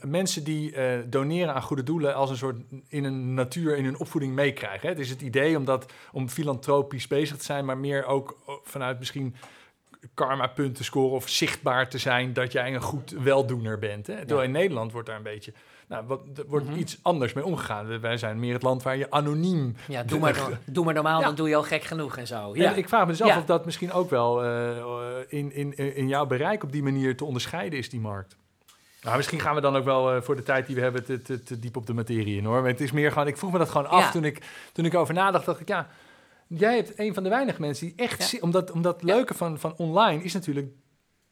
[0.00, 2.56] mensen die eh, doneren aan goede doelen als een soort
[2.88, 4.88] in een natuur, in hun opvoeding meekrijgen.
[4.88, 8.98] Het is het idee om, dat, om filantropisch bezig te zijn, maar meer ook vanuit
[8.98, 9.34] misschien
[10.14, 14.06] karma-punten scoren of zichtbaar te zijn dat jij een goed weldoener bent.
[14.06, 14.16] Hè?
[14.16, 15.52] Terwijl in Nederland wordt daar een beetje,
[15.88, 16.78] nou, wat, er wordt Mhm.
[16.78, 18.00] iets anders mee omgegaan.
[18.00, 21.20] Wij zijn meer het land waar je anoniem ja, doe maar, no- doe maar normaal,
[21.20, 21.26] Ja.
[21.26, 22.50] dan doe je al gek genoeg en zo.
[22.56, 22.72] ja.
[22.74, 23.38] Ik vraag me af Ja.
[23.38, 24.70] of dat misschien ook wel eh,
[25.28, 28.36] in, in, in jouw bereik op die manier te onderscheiden is, die markt.
[29.02, 31.22] Nou, misschien gaan we dan ook wel eh, voor de tijd die we hebben te,
[31.22, 32.60] te, te diep op de materie in hoor.
[32.60, 34.42] Maar het is meer gewoon, ik vroeg me dat gewoon af toen, ik,
[34.72, 35.44] toen ik over nadacht.
[35.46, 35.88] Dacht ik, ja,
[36.46, 39.74] jij hebt een van de weinige mensen die echt, omdat, omdat het leuke van, van
[39.76, 40.72] online is natuurlijk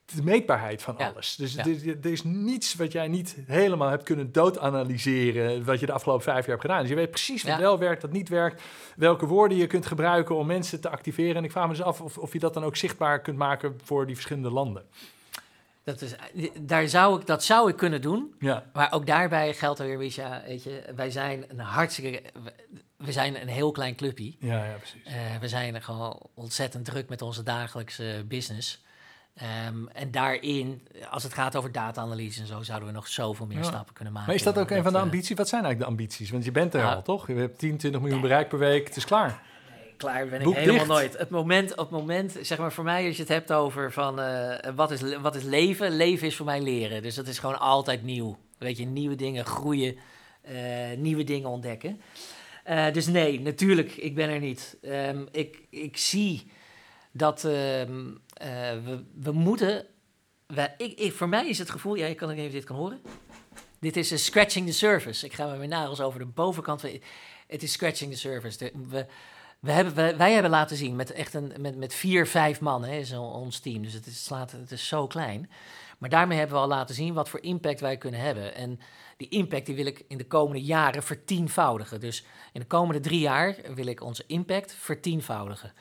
[0.04, 1.08] de meetbaarheid van Ja.
[1.08, 1.36] alles.
[1.36, 1.60] Dus Ja.
[1.64, 5.92] er, is- er is niets wat jij niet helemaal hebt kunnen doodanalyseren, wat je de
[5.92, 6.80] afgelopen vijf jaar hebt gedaan.
[6.80, 7.58] Dus je weet precies wat Ja.
[7.58, 8.62] wel werkt, wat niet werkt,
[8.96, 11.36] welke woorden je kunt gebruiken om mensen te activeren.
[11.36, 13.80] En ik vraag me dus af of, of je dat dan ook zichtbaar kunt maken
[13.84, 14.84] voor die verschillende landen.
[15.84, 16.14] dat, is,
[16.60, 18.34] daar zou ik, dat zou ik kunnen doen.
[18.38, 22.22] Ja, Maar ook daarbij geldt er weer, Wisha, weet je, wij zijn een hartstikke...
[22.96, 24.34] we- zijn een heel klein clubje.
[24.38, 25.02] ja, ja precies.
[25.04, 28.82] Eh, we zijn gewoon ontzettend druk met onze dagelijkse business.
[29.42, 33.57] Ehm, en daarin, als het gaat over data-analyse en zo, zouden we nog zoveel meer
[33.59, 33.62] Ja.
[33.64, 34.28] stappen kunnen maken.
[34.28, 35.37] Maar is dat ook een van de eh, ambities?
[35.37, 36.31] Wat zijn eigenlijk de ambities?
[36.31, 37.26] Want je bent er Nou, al, toch?
[37.26, 38.87] Je hebt 10, 20 miljoen bereik per week.
[38.87, 39.42] Het is klaar.
[39.96, 40.88] Klaar ben ik Boek helemaal dicht.
[40.88, 41.18] nooit.
[41.18, 44.20] Het moment, op het moment, zeg maar voor mij, als je het hebt over van
[44.20, 45.96] eh, wat, is, wat is leven?
[45.96, 47.02] Leven is voor mij leren.
[47.02, 48.38] Dus dat is gewoon altijd nieuw.
[48.59, 49.96] Weet je, nieuwe dingen groeien,
[50.42, 50.55] eh,
[50.96, 52.00] nieuwe dingen ontdekken.
[52.92, 54.76] Dus nee, natuurlijk, ik ben er niet.
[54.83, 56.50] Ehm, ik, ik zie
[57.12, 58.48] dat ehm, eh,
[58.85, 59.87] we, we moeten.
[60.77, 63.01] Ik, voor mij is het gevoel, ja, je kan even dit kan horen.
[63.81, 65.27] Dit is een scratching the surface.
[65.27, 66.83] Ik ga met mijn nagels over de bovenkant.
[67.46, 68.59] Het is scratching the surface.
[68.59, 69.07] De-
[69.61, 73.18] we, hebben, wij, hebben laten zien met echt een met, met vier, vijf man, hè,
[73.18, 73.83] ons team.
[73.83, 75.51] Dus het is, slaat, het is zo klein.
[75.98, 78.55] Maar daarmee hebben we al laten zien wat voor impact wij kunnen hebben.
[78.55, 78.81] En
[79.16, 82.01] die impact die wil ik in de komende jaren vertienvoudigen.
[82.01, 85.72] Dus in de komende drie jaar wil ik onze impact vertienvoudigen.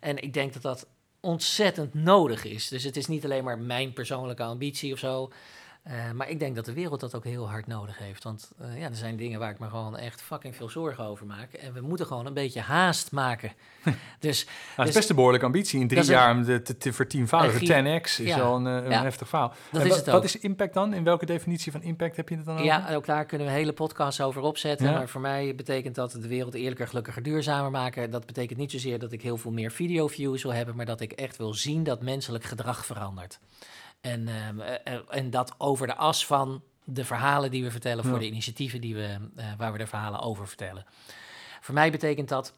[0.00, 0.86] En ik denk dat dat
[1.20, 2.68] ontzettend nodig is.
[2.68, 5.32] Dus het is niet alleen maar mijn persoonlijke ambitie of zo.
[5.82, 8.24] Eh, maar ik denk dat de wereld dat ook heel hard nodig heeft.
[8.24, 11.26] Want eh, ja, er zijn dingen waar ik me gewoon echt fucking veel zorgen over
[11.26, 11.52] maak.
[11.52, 13.52] En we moeten gewoon een beetje haast maken.
[14.20, 16.62] dus Nou, het Dus- is best een behoorlijke ambitie in drie is jaar om de,
[16.62, 17.86] te, te vertienvoudigen.
[17.86, 18.36] Een 10x is ja.
[18.36, 19.02] wel een, eh, een Ja.
[19.02, 19.52] heftig verhaal.
[19.70, 20.94] Dat En is het Wat is impact dan?
[20.94, 22.66] In welke definitie van impact heb je het dan over?
[22.66, 24.86] Ja, ook daar kunnen we hele podcasts over opzetten.
[24.86, 24.92] Ja.
[24.92, 28.10] Maar voor mij betekent dat de wereld eerlijker, gelukkiger, duurzamer maken.
[28.10, 31.12] Dat betekent niet zozeer dat ik heel veel meer video-views wil hebben, maar dat ik
[31.12, 33.38] echt wil zien dat menselijk gedrag verandert.
[34.00, 38.04] En, ehm, eh, eh, en dat over de as van de verhalen die we vertellen,
[38.04, 38.18] voor Ja.
[38.18, 40.84] de initiatieven die we, eh, waar we de verhalen over vertellen.
[41.60, 42.52] Voor mij betekent dat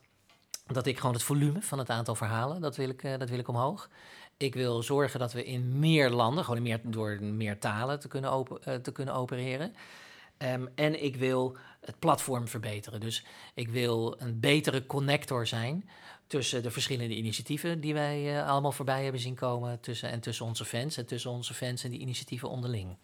[0.67, 3.49] dat ik gewoon het volume van het aantal verhalen, dat wil ik, dat wil ik
[3.49, 3.89] omhoog.
[4.37, 8.09] Ik wil zorgen dat we in meer landen, gewoon in meer, door meer talen te
[8.09, 9.75] kunnen, open, te kunnen opereren.
[10.37, 13.01] Ehm, en ik wil het platform verbeteren.
[13.01, 13.25] Dus
[13.55, 15.89] ik wil een betere connector zijn
[16.33, 19.81] tussen de verschillende initiatieven die wij eh, allemaal voorbij hebben zien komen.
[19.81, 22.97] Tussen, en tussen onze fans en tussen onze fans en die initiatieven onderling.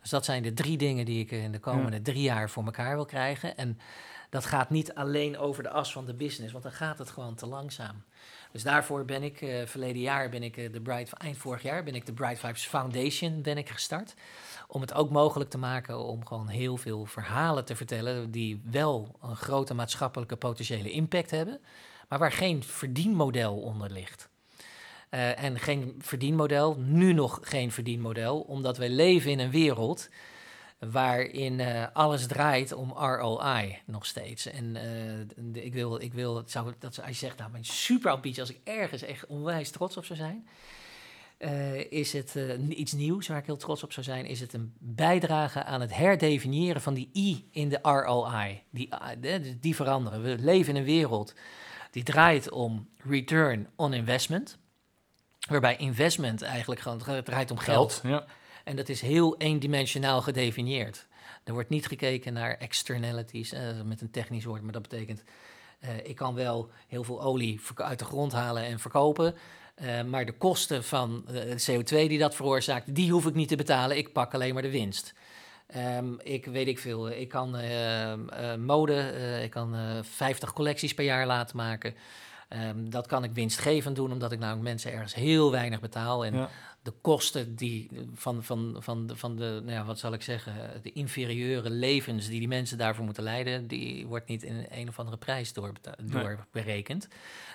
[0.00, 2.94] Dus dat zijn de drie dingen die ik in de komende drie jaar voor elkaar
[2.94, 3.56] wil krijgen.
[3.56, 3.78] En
[4.30, 7.34] dat gaat niet alleen over de as van de business, want dan gaat het gewoon
[7.34, 8.02] te langzaam.
[8.52, 11.84] Dus daarvoor ben ik, eh, verleden jaar ben ik eh, de Bright, eind vorig jaar
[11.84, 14.14] ben ik de Bright Vibes Foundation ben ik gestart.
[14.68, 19.18] Om het ook mogelijk te maken om gewoon heel veel verhalen te vertellen die wel
[19.22, 21.60] een grote maatschappelijke potentiële impact hebben,
[22.12, 24.28] maar waar geen verdienmodel onder ligt.
[25.08, 30.08] Eh, en geen verdienmodel, nu nog geen verdienmodel, omdat wij leven in een wereld
[30.78, 34.46] waarin eh, alles draait om ROI nog steeds.
[34.46, 38.60] En eh, ik wil, ik wil zou, dat hij zegt, nou, mijn superambitie, als ik
[38.64, 40.46] ergens echt onwijs trots op zou zijn,
[41.90, 45.64] is het iets nieuws waar ik heel trots op zou zijn, is het een bijdrage
[45.64, 48.62] aan het herdefiniëren van die I in de ROI.
[48.70, 48.88] Die,
[49.60, 50.22] die veranderen.
[50.22, 51.34] We leven in een wereld
[51.92, 54.58] die draait om return on investment.
[55.48, 58.00] Waarbij investment eigenlijk gewoon het draait om geld.
[58.02, 58.24] Ja.
[58.64, 61.06] En dat is heel eendimensionaal gedefinieerd.
[61.44, 65.24] Er wordt niet gekeken naar externalities, eh, met een technisch woord, maar dat betekent...
[65.80, 69.34] eh, ik kan wel heel veel olie uit de grond halen en verkopen...
[69.74, 73.48] eh, maar de kosten van eh, de CO2 die dat veroorzaakt, die hoef ik niet
[73.48, 73.96] te betalen.
[73.96, 75.14] Ik pak alleen maar de winst.
[75.72, 78.18] Ehm, ik weet ik veel, ik kan eh, eh,
[78.58, 81.94] mode, eh, ik kan eh 50 collecties per jaar laten maken.
[82.48, 86.24] Ehm, dat kan ik winstgevend doen, omdat ik namelijk mensen ergens heel weinig betaal.
[86.24, 86.48] En.
[86.82, 90.80] De kosten die van, van, van, de, van de, nou ja, wat zal ik zeggen,
[90.82, 94.98] de inferieure levens die die mensen daarvoor moeten leiden, die wordt niet in een of
[94.98, 96.22] andere prijs doorbeta- Nee.
[96.22, 97.08] doorberekend.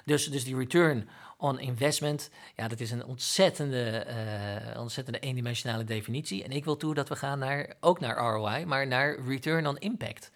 [0.06, 6.44] Dus, dus die return on investment, ja, dat is een ontzettende, eh, ontzettende eendimensionale definitie.
[6.44, 9.78] En ik wil toe dat we gaan naar, ook naar ROI, maar naar return on
[9.78, 10.32] impact.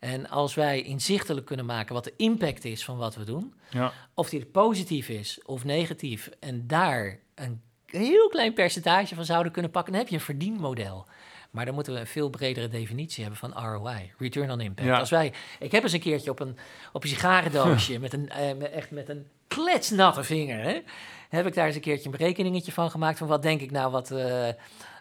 [0.00, 3.92] En als wij inzichtelijk kunnen maken wat de impact is van wat we doen, Ja.
[4.14, 7.62] of die positief is of negatief, en daar een
[7.96, 11.06] heel klein percentage van zouden kunnen pakken, dan heb je een verdienmodel.
[11.54, 14.88] Maar dan moeten we een veel bredere definitie hebben van ROI, Return on Impact.
[14.88, 14.98] Ja.
[14.98, 16.56] Als wij, ik heb eens een keertje op een,
[16.92, 20.80] op een sigarendoosje met een, eh, echt met een kletsnatte vinger, hè,
[21.28, 23.90] heb ik daar eens een keertje een berekeningetje van gemaakt van wat denk ik nou
[23.90, 24.48] wat, eh,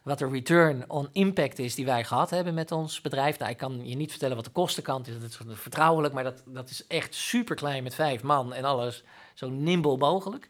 [0.04, 3.40] wat de return on impact is die wij gehad hebben met ons bedrijf.
[3.40, 6.44] Nou, ik kan je niet vertellen wat de kostenkant is, dat is vertrouwelijk, maar dat,
[6.46, 9.04] dat is echt super klein met vijf man en alles
[9.34, 10.48] zo nimble mogelijk.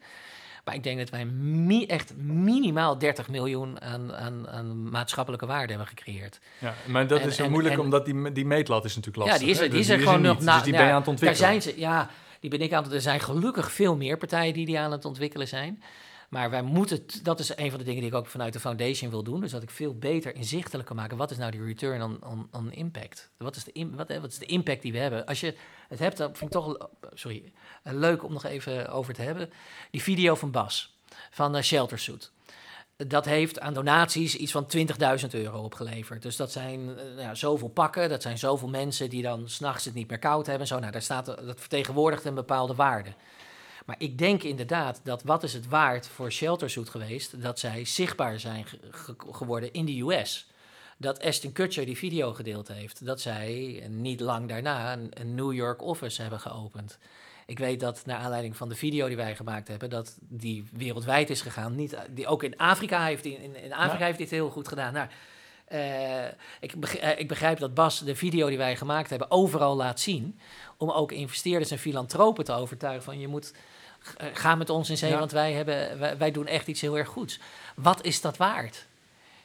[0.64, 5.70] Maar ik denk dat wij mi- echt minimaal 30 miljoen aan, aan, aan maatschappelijke waarde
[5.70, 6.40] hebben gecreëerd.
[6.60, 9.26] Ja, maar dat En- is zo en- moeilijk, en- omdat die, die meetlat is natuurlijk
[9.26, 9.40] lastig.
[9.40, 9.70] ja, die is hè?
[9.70, 10.46] die is Dus gewoon nog niet.
[10.46, 10.54] na.
[10.54, 11.50] Dus die ja, ben je aan het ontwikkelen.
[11.52, 12.94] Daar zijn ze, ja, die ben ik aan het.
[12.94, 15.84] Er zijn gelukkig veel meer partijen die die aan het ontwikkelen zijn.
[16.34, 19.10] Maar wij moeten, dat is een van de dingen die ik ook vanuit de foundation
[19.10, 19.42] wil doen.
[19.42, 21.18] Dus dat ik veel beter inzichtelijk kan maken.
[21.18, 23.30] Wat is nou die return on, impact?
[23.38, 25.26] Wat is, de wat, is de impact die we hebben?
[25.26, 25.56] Als je
[25.88, 29.50] het hebt, dan vind ik toch sorry, eh, leuk om nog even over te hebben.
[29.92, 30.98] Die video van Bas,
[31.32, 32.32] van uh, Shelter Suit.
[32.96, 36.22] Dat heeft aan donaties iets van 20.000 euro opgeleverd.
[36.22, 39.94] Dus dat zijn eh, ja, zoveel pakken, dat zijn zoveel mensen die dan s'nachts het
[39.94, 40.68] niet meer koud hebben.
[40.68, 43.14] Zo, nou, daar staat, dat vertegenwoordigt een bepaalde waarde.
[43.86, 47.42] Maar ik denk inderdaad dat wat is het waard voor Sheltersuit geweest...
[47.42, 50.48] dat zij zichtbaar zijn ge- ge- geworden in de US.
[50.98, 53.06] Dat Ashton Kutcher die video gedeeld heeft.
[53.06, 56.98] Dat zij niet lang daarna een, een New York office hebben geopend.
[57.46, 59.90] Ik weet dat naar aanleiding van de video die wij gemaakt hebben...
[59.90, 61.76] dat die wereldwijd is gegaan.
[61.76, 64.06] Niet, die, ook in Afrika heeft in, in Afrika Ja.
[64.06, 64.94] heeft dit heel goed gedaan.
[64.94, 65.08] Nou,
[65.66, 66.26] eh,
[66.60, 70.00] ik, beg- eh, ik begrijp dat Bas de video die wij gemaakt hebben overal laat
[70.00, 70.40] zien.
[70.78, 73.54] Om ook investeerders en filantropen te overtuigen van je moet
[74.34, 75.20] ga met ons in zee, Ja.
[75.20, 77.40] want wij, hebben, wij, wij doen echt iets heel erg goeds.
[77.76, 78.86] Wat is dat waard?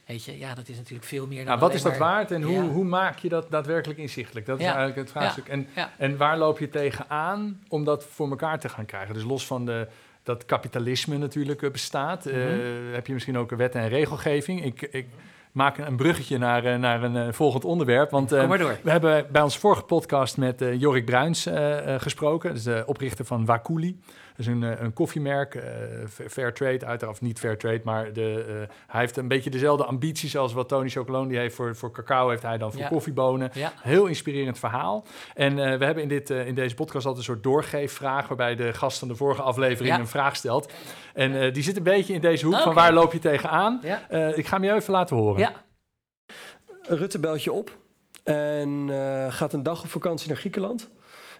[0.06, 2.30] Weet je, ja, dat is natuurlijk veel meer dan Nou, wat is dat maar- waard
[2.30, 4.46] en hoe, hoe maak je dat daadwerkelijk inzichtelijk?
[4.46, 5.48] Dat is eigenlijk het vraagstuk.
[5.48, 5.68] En,
[5.98, 9.14] en waar loop je tegenaan om dat voor elkaar te gaan krijgen?
[9.14, 9.88] Dus los van de,
[10.22, 12.92] dat kapitalisme natuurlijk eh, bestaat, eh, Mhm.
[12.92, 14.64] heb je misschien ook een wet en regelgeving.
[14.64, 15.06] Ik, ik
[15.52, 18.10] maak een, bruggetje naar, eh, naar een eh, volgend onderwerp.
[18.10, 18.78] Want eh, Kom maar door.
[18.82, 22.54] we hebben bij ons vorige podcast met eh, Jorik Bruins eh, eh, gesproken.
[22.54, 23.98] Is de oprichter van Wakuli.
[24.38, 25.62] Dat is een, eh, een koffiemerk, eh,
[26.08, 28.54] fa- fair trade, uiteraard niet fair trade, maar de, eh,
[28.86, 32.28] hij heeft een beetje dezelfde ambities als wat Tony Chocolone die heeft voor, voor cacao,
[32.28, 32.88] heeft hij dan voor Ja.
[32.88, 33.50] koffiebonen.
[33.54, 35.04] Ja, Heel inspirerend verhaal.
[35.34, 38.54] En eh, we hebben in, dit, eh, in deze podcast altijd een soort doorgeefvraag, waarbij
[38.56, 40.00] de gast van de vorige aflevering Ja.
[40.00, 40.72] een vraag stelt.
[41.14, 43.80] En eh, die zit een beetje in deze hoek van waar loop je tegenaan.
[43.82, 45.40] ja, Eh ik ga hem je even laten horen.
[45.40, 45.52] ja.
[46.88, 47.76] Rutte belt je op
[48.24, 50.90] en eh, gaat een dag op vakantie naar Griekenland.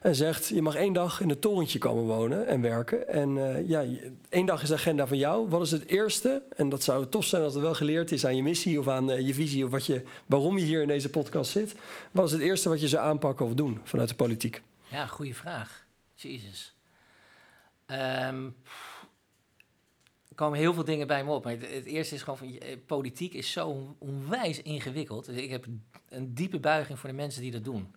[0.00, 3.08] En zegt, je mag één dag in het torentje komen wonen en werken.
[3.08, 3.84] En eh, ja,
[4.28, 5.48] één dag is de agenda van jou.
[5.48, 8.37] Wat is het eerste, en dat zou tof zijn als het wel geleerd is aan
[8.37, 8.78] je missie...
[8.78, 11.74] of aan eh, je visie of wat je, waarom je hier in deze podcast zit.
[12.11, 14.62] Wat is het eerste wat je zou aanpakken of doen vanuit de politiek?
[14.88, 15.87] Ja, goede vraag.
[16.14, 16.74] Jezus.
[17.87, 18.44] Ehm,
[20.28, 21.44] er komen heel veel dingen bij me op.
[21.44, 25.28] Maar het, het eerste is gewoon van, eh, politiek is zo onwijs ingewikkeld.
[25.37, 25.66] Ik heb
[26.08, 27.94] een diepe buiging voor de mensen die dat doen.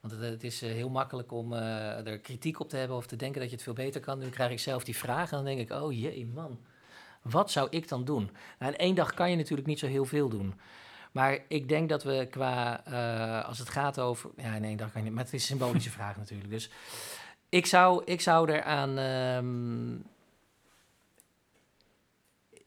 [0.00, 3.06] Want het, het is eh, heel makkelijk om eh, er kritiek op te hebben of
[3.06, 4.18] te denken dat je het veel beter kan.
[4.18, 6.58] Nu krijg ik zelf die vraag en dan denk ik, oh jee man,
[7.22, 8.30] wat zou ik dan doen?
[8.58, 10.54] Nou, in één dag kan je natuurlijk niet zo heel veel doen.
[11.12, 14.92] Maar ik denk dat we qua, eh, als het gaat over, ja in één dag
[14.92, 16.50] kan je niet, maar het is een symbolische vraag natuurlijk.
[16.50, 16.70] Dus
[17.48, 20.16] ik zou, ik zou eraan, ehm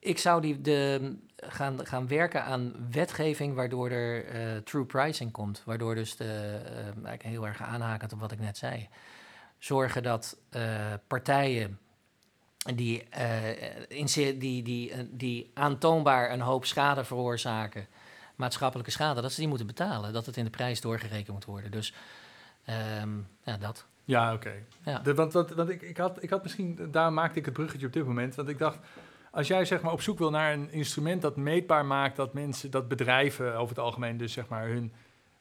[0.01, 5.62] ik zou die, de, gaan, gaan werken aan wetgeving waardoor er eh, true pricing komt.
[5.65, 6.23] Waardoor dus de,
[6.65, 8.89] eh, eigenlijk heel erg aanhakend op wat ik net zei.
[9.58, 11.80] Zorgen dat eh, partijen
[12.75, 13.04] die,
[13.88, 14.06] in,
[14.38, 17.88] die, die, die aantoonbaar een hoop schade veroorzaken,
[18.36, 20.13] maatschappelijke schade, dat ze die moeten betalen.
[20.13, 21.71] Dat het in de prijs doorgerekend moet worden.
[21.71, 21.93] Dus
[22.65, 23.10] ehm,
[23.43, 23.86] ja, dat.
[24.06, 24.54] Ja, oké.
[24.86, 25.01] Ja.
[25.13, 28.06] Want, want ik, ik, had, ik had misschien, daar maakte ik het bruggetje op dit
[28.06, 28.36] moment.
[28.36, 28.80] Want ik dacht,
[29.31, 32.71] als jij zeg maar op zoek wil naar een instrument dat meetbaar maakt dat mensen,
[32.71, 34.93] dat bedrijven over het algemeen dus zeg maar hun,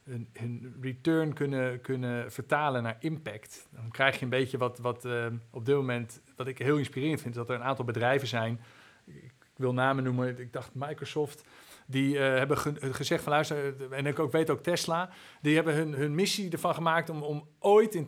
[0.03, 3.67] hun, return kunnen, kunnen vertalen naar impact.
[3.71, 7.21] Dan krijg je een beetje wat, wat eh, op dit moment, wat ik heel inspirerend
[7.21, 8.59] vind, is dat er een aantal bedrijven zijn.
[9.05, 11.43] Ik wil namen noemen, ik dacht Microsoft.
[11.85, 15.09] Die eh, hebben ge- gezegd van luister, en ik ook weet ook Tesla,
[15.41, 18.05] die hebben hun, hun missie ervan gemaakt om, om ooit in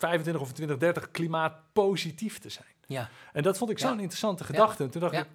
[0.00, 2.66] 2025 of 2030 klimaatpositief te zijn.
[2.86, 3.88] Ja, En dat vond ik Ja.
[3.88, 4.82] zo'n interessante gedachte.
[4.84, 5.26] En toen dacht ik,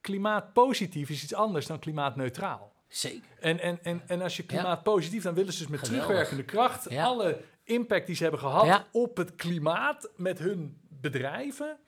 [0.00, 2.72] klimaatpositief is iets anders dan klimaatneutraal.
[2.88, 3.28] zeker.
[3.40, 6.02] En, en, en, en als je klimaatpositief, dan willen ze dus met Geweldig.
[6.06, 11.78] terugwerkende kracht alle impact die ze hebben gehad op het klimaat met hun bedrijven,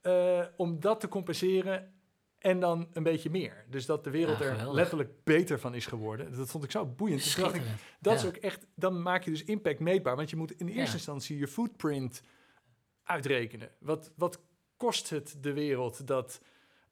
[0.00, 1.92] eh, om dat te compenseren
[2.48, 3.64] en dan een beetje meer.
[3.68, 6.36] Dus dat de wereld Ja, er letterlijk beter van is geworden.
[6.36, 7.36] Dat vond ik zo boeiend.
[7.36, 7.62] Dacht ik,
[8.00, 8.18] dat Ja.
[8.18, 10.16] is ook echt, dan maak je dus impact meetbaar.
[10.16, 10.92] Want je moet in eerste Ja.
[10.92, 12.22] instantie je footprint
[13.04, 13.70] uitrekenen.
[13.80, 14.40] Wat, wat
[14.76, 16.40] kost het de wereld dat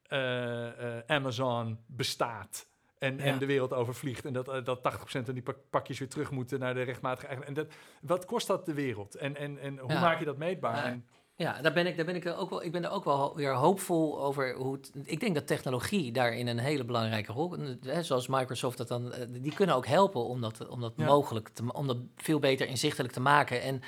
[0.02, 2.68] eh, eh, Amazon bestaat?
[2.98, 4.24] En, en de wereld overvliegt.
[4.24, 7.26] En dat, eh, dat 80% van die pak- pakjes weer terug moeten naar de rechtmatige
[7.26, 7.48] eigenaar.
[7.48, 9.14] En dat, wat kost dat de wereld?
[9.14, 10.00] En, en, en hoe Ja.
[10.00, 10.76] maak je dat meetbaar?
[10.76, 10.84] Ja.
[10.84, 11.06] En,
[11.38, 12.62] Ja, daar ben ik, daar ben ik ook wel.
[12.64, 14.72] Ik ben er ook wel weer hoopvol over hoe.
[14.74, 17.56] Het, ik denk dat technologie daarin een hele belangrijke rol.
[17.86, 19.12] Hè, zoals Microsoft dat dan.
[19.12, 21.04] eh, Die kunnen ook helpen om dat, om dat Ja.
[21.04, 23.62] mogelijk te, om dat veel beter inzichtelijk te maken.
[23.62, 23.82] En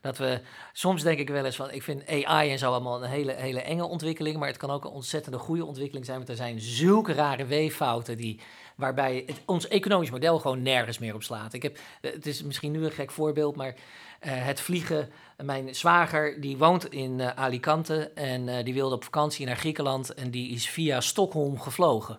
[0.00, 0.40] dat we
[0.72, 1.70] soms denk ik wel eens van.
[1.70, 4.36] Ik vind AI en zo allemaal een hele, hele enge ontwikkeling.
[4.36, 6.16] Maar het kan ook een ontzettende goede ontwikkeling zijn.
[6.16, 8.40] Want er zijn zulke rare weeffouten die.
[8.78, 11.52] Waarbij het, ons economisch model gewoon nergens meer op slaat.
[11.52, 13.74] Ik heb, het is misschien nu een gek voorbeeld, maar
[14.20, 15.10] eh, het vliegen.
[15.36, 20.14] Mijn zwager die woont in eh, Alicante en eh, die wilde op vakantie naar Griekenland
[20.14, 22.18] en die is via Stockholm gevlogen.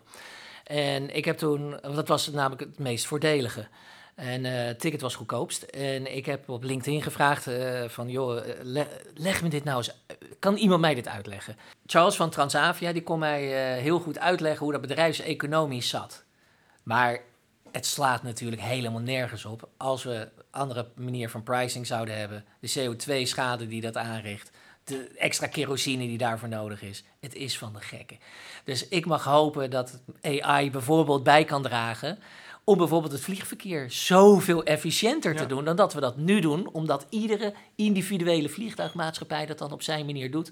[0.64, 3.68] En ik heb toen, dat was namelijk het meest voordelige.
[4.14, 5.62] En het ticket was goedkoopst.
[5.62, 7.50] En ik heb op LinkedIn gevraagd
[7.86, 9.94] van, joh, le- leg me dit nou eens,
[10.38, 11.56] kan iemand mij dit uitleggen?
[11.86, 13.42] Charles van Transavia, die kon mij
[13.80, 16.24] heel goed uitleggen hoe dat bedrijfseconomisch zat.
[16.82, 17.20] Maar
[17.72, 22.44] het slaat natuurlijk helemaal nergens op als we een andere manier van pricing zouden hebben.
[22.60, 24.50] De CO2-schade die dat aanricht.
[24.84, 27.04] De extra kerosine die daarvoor nodig is.
[27.20, 28.18] Het is van de gekken.
[28.64, 32.18] Dus ik mag hopen dat AI bijvoorbeeld bij kan dragen.
[32.64, 35.48] Om bijvoorbeeld het vliegverkeer zoveel efficiënter te Ja.
[35.48, 36.68] doen dan dat we dat nu doen.
[36.72, 40.50] Omdat iedere individuele vliegtuigmaatschappij dat dan op zijn manier doet.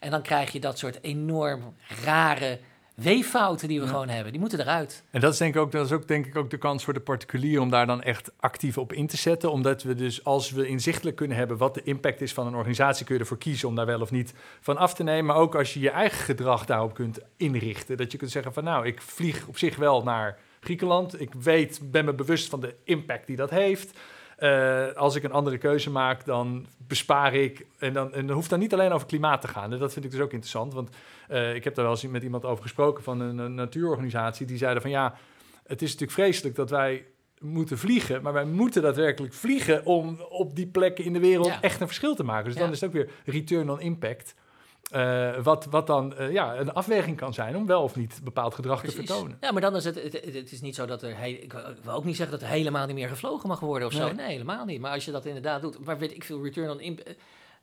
[0.00, 2.58] En dan krijg je dat soort enorm rare
[3.02, 3.90] weeffouten die we Ja.
[3.90, 4.32] gewoon hebben.
[4.32, 5.04] Die moeten eruit.
[5.10, 6.92] En dat is denk ik ook, dat is ook denk ik ook de kans voor
[6.94, 9.50] de particulier om daar dan echt actief op in te zetten.
[9.52, 13.04] Omdat we dus, als we inzichtelijk kunnen hebben wat de impact is van een organisatie,
[13.06, 15.24] kun je ervoor kiezen om daar wel of niet van af te nemen.
[15.24, 17.96] Maar ook als je je eigen gedrag daarop kunt inrichten.
[17.96, 21.20] Dat je kunt zeggen van nou, ik vlieg op zich wel naar Griekenland.
[21.20, 23.98] Ik weet, ben me bewust van de impact die dat heeft.
[24.38, 27.66] Eh, als ik een andere keuze maak, dan bespaar ik.
[27.78, 29.72] En dan, en dan hoeft dan niet alleen over klimaat te gaan.
[29.72, 30.74] En dat vind ik dus ook interessant.
[30.74, 30.90] Want
[31.28, 34.46] eh, ik heb daar wel eens met iemand over gesproken van een, een natuurorganisatie.
[34.46, 35.14] Die zeiden van ja,
[35.66, 37.04] het is natuurlijk vreselijk dat wij
[37.38, 38.22] moeten vliegen.
[38.22, 41.60] Maar wij moeten daadwerkelijk vliegen om op die plekken in de wereld Ja.
[41.62, 42.44] echt een verschil te maken.
[42.44, 42.60] Dus Ja.
[42.60, 44.34] dan is het ook weer return on impact.
[44.88, 48.54] Eh, wat, wat dan eh, ja, een afweging kan zijn om wel of niet bepaald
[48.54, 49.36] gedrag te vertonen.
[49.40, 50.02] Ja, maar dan is het,
[50.34, 52.86] het, is niet zo dat er, he- ik wil- ook niet zeggen dat er helemaal
[52.86, 54.04] niet meer gevlogen mag worden of zo.
[54.04, 54.14] Nee.
[54.14, 54.80] Nee, helemaal niet.
[54.80, 57.14] Maar als je dat inderdaad doet, maar weet ik veel, return on impact.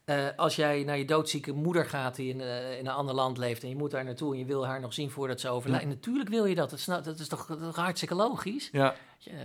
[0.06, 2.40] eh, als jij naar je doodzieke moeder gaat die in,
[2.78, 4.94] in een ander land leeft en je moet daar naartoe en je wil haar nog
[4.94, 5.86] zien voordat ze overlijdt.
[5.86, 6.70] Natuurlijk wil je dat.
[6.70, 8.70] Dat is, nou- dat is toch, dat is hartstikke logisch?
[8.72, 9.44] Ja, Ja, ja,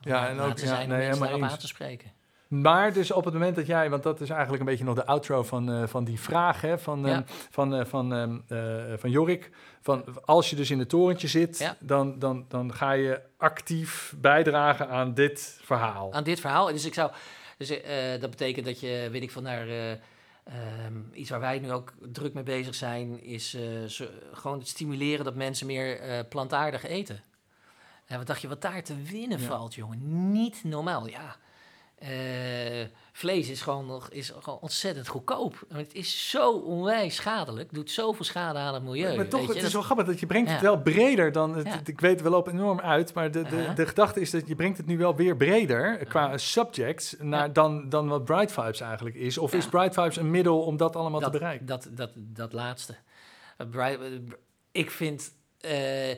[0.00, 2.10] Ja, en ook- ja, nee, helemaal aan te spreken.
[2.60, 5.06] Maar dus op het moment dat jij, want dat is eigenlijk een beetje nog de
[5.06, 7.06] outro van, eh, van die vraag hè, van, Ja.
[7.12, 9.50] ehm, van, eh, van, ehm, eh, van Jorik.
[9.80, 11.76] Van als je dus in het torentje zit, Ja.
[11.80, 16.12] dan, dan, dan ga je actief bijdragen aan dit verhaal.
[16.12, 16.66] aan dit verhaal.
[16.66, 17.10] Dus ik zou,
[17.58, 17.68] dus
[18.20, 21.92] dat betekent dat je, weet ik van naar eh, ehm, iets waar wij nu ook
[22.12, 27.20] druk mee bezig zijn, is zo- gewoon het stimuleren dat mensen meer plantaardig eten.
[28.06, 29.46] En wat dacht je, wat daar te winnen Ja.
[29.46, 30.30] valt, jongen?
[30.32, 31.36] Niet normaal, ja.
[32.02, 35.64] Eh, vlees is gewoon, nog, is gewoon ontzettend goedkoop.
[35.72, 39.16] Het is zo onwijs schadelijk, doet zoveel schade aan het milieu.
[39.16, 39.54] maar toch, weet je.
[39.56, 41.56] het is wel grappig dat je brengt het wel breder dan...
[41.56, 41.72] Het, Ja.
[41.72, 43.76] het- ik weet, we lopen enorm uit, maar de, de, Uh-huh.
[43.76, 47.52] de gedachte is dat je brengt het nu wel weer breder qua subjects naar, Ja.
[47.52, 49.38] dan, dan wat Bright Vibes eigenlijk is.
[49.38, 51.66] Of is Bright Vibes een middel om dat allemaal dat, te bereiken?
[51.66, 52.94] Dat, dat, dat laatste.
[53.58, 54.20] Uh, Bri- uh,
[54.72, 56.10] ik vind, eh,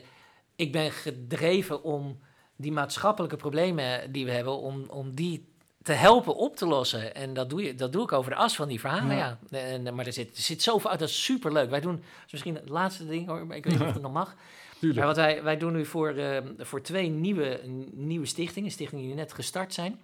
[0.55, 2.19] ik ben gedreven om
[2.55, 5.53] die maatschappelijke problemen die we hebben, om, om die
[5.85, 7.15] te helpen op te lossen.
[7.15, 9.37] En dat doe, je, dat doe ik over de as van die verhalen, ja.
[9.49, 9.57] Ja.
[9.57, 11.69] En, maar er zit, er zit zoveel uit, dat is superleuk.
[11.69, 14.13] Wij doen, is misschien het laatste ding hoor, maar ik weet niet of het nog
[14.13, 14.35] mag.
[14.79, 14.99] Tuurlijk.
[14.99, 17.59] Maar wat wij, wij doen nu voor, eh, voor twee nieuwe,
[17.91, 19.99] nieuwe stichtingen, stichtingen die net gestart zijn.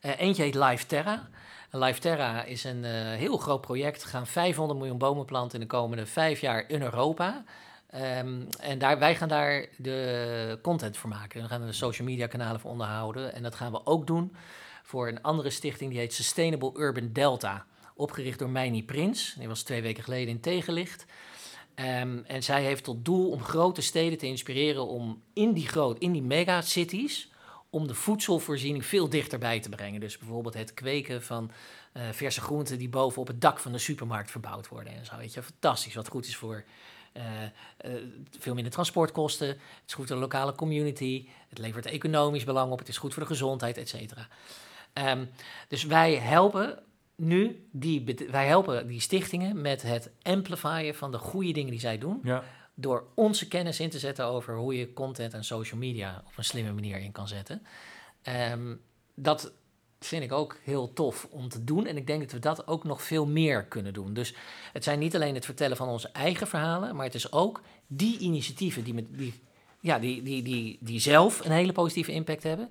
[0.00, 1.28] Eh, eentje heet Live Terra.
[1.70, 4.02] Live Terra is een eh, heel groot project.
[4.02, 7.44] Er gaan 500 miljoen bomen planten in de komende vijf jaar in Europa.
[7.90, 11.42] Ehm, en daar, wij gaan daar de content voor maken.
[11.42, 13.34] We gaan er de social media kanalen voor onderhouden.
[13.34, 14.36] En dat gaan we ook doen
[14.90, 17.66] voor een andere stichting die heet Sustainable Urban Delta.
[17.94, 19.34] Opgericht door Meini Prins.
[19.38, 21.06] Die was twee weken geleden in Tegenlicht.
[21.74, 25.98] Ehm, en zij heeft tot doel om grote steden te inspireren om in die, groot,
[25.98, 27.30] in die megacities
[27.70, 30.00] om de voedselvoorziening veel dichterbij te brengen.
[30.00, 31.50] Dus bijvoorbeeld het kweken van
[31.92, 35.16] uh, verse groenten die boven op het dak van de supermarkt verbouwd worden en zo.
[35.16, 36.64] Weet je, fantastisch, wat goed is voor
[37.16, 37.22] uh,
[37.92, 38.02] uh,
[38.38, 39.48] veel minder transportkosten.
[39.48, 41.28] Het is goed voor de lokale community.
[41.48, 42.78] Het levert economisch belang op.
[42.78, 44.28] Het is goed voor de gezondheid, et cetera.
[45.06, 45.30] Um,
[45.68, 46.78] dus wij helpen
[47.16, 51.98] nu die, wij helpen die stichtingen met het amplifyen van de goede dingen die zij
[51.98, 52.20] doen.
[52.22, 52.44] Ja.
[52.74, 56.44] Door onze kennis in te zetten over hoe je content en social media op een
[56.44, 57.62] slimme manier in kan zetten.
[58.52, 58.80] Um,
[59.14, 59.52] dat
[60.00, 61.86] vind ik ook heel tof om te doen.
[61.86, 64.14] En ik denk dat we dat ook nog veel meer kunnen doen.
[64.14, 64.34] Dus
[64.72, 68.18] het zijn niet alleen het vertellen van onze eigen verhalen, maar het is ook die
[68.18, 69.42] initiatieven die, met, die,
[69.80, 72.70] ja, die, die, die, die zelf een hele positieve impact hebben,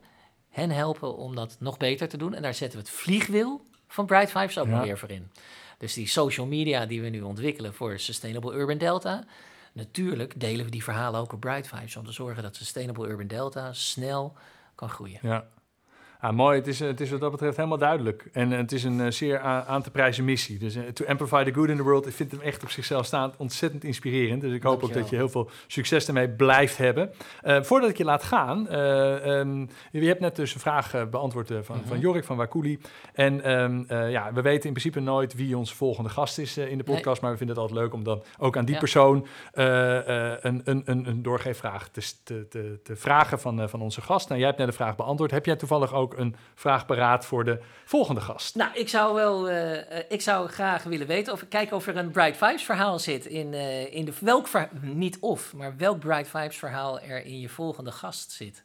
[0.50, 2.34] hen helpen om dat nog beter te doen.
[2.34, 5.32] En daar zetten we het vliegwiel van Bright Vibes ook nog weer voor in.
[5.78, 9.24] Dus die social media die we nu ontwikkelen voor Sustainable Urban Delta.
[9.74, 13.28] Natuurlijk delen we die verhalen ook op Bright Vibes om te zorgen dat Sustainable Urban
[13.28, 14.34] Delta snel
[14.76, 15.20] kan groeien.
[15.22, 15.46] Ja,
[16.22, 18.30] Ah, mooi, het is, het is wat dat betreft helemaal duidelijk.
[18.32, 20.58] En het is een zeer aan te prijzen missie.
[20.58, 23.06] Dus uh, to amplify the good in the world, ik vind hem echt op zichzelf
[23.06, 24.42] staand ontzettend inspirerend.
[24.42, 27.12] Dus ik hoop ook dat je heel veel succes ermee blijft hebben.
[27.44, 31.48] Uh, voordat ik je laat gaan, uh, um, je hebt net dus een vraag beantwoord
[31.62, 31.88] van, -hmm.
[31.88, 32.80] van Jorik van Wakuli.
[33.14, 36.84] En um, ja, we weten in principe nooit wie onze volgende gast is in de
[36.84, 37.22] podcast, nee.
[37.22, 38.80] maar we vinden het altijd leuk om dan ook aan die ja.
[38.80, 44.28] persoon een, een, een, een doorgeefvraag te, te, te, vragen van, van onze gast.
[44.28, 45.32] Nou, jij hebt net de vraag beantwoord.
[45.32, 48.56] Heb jij toevallig ook een vraag paraat voor de volgende gast.
[48.56, 52.12] Nou, ik zou wel, uh, ik zou graag willen weten of kijken of er een
[52.12, 54.48] Bright Vibes verhaal zit in, uh, in de welk
[54.82, 58.64] niet of, maar welk Bright Vibes verhaal er in je volgende gast zit.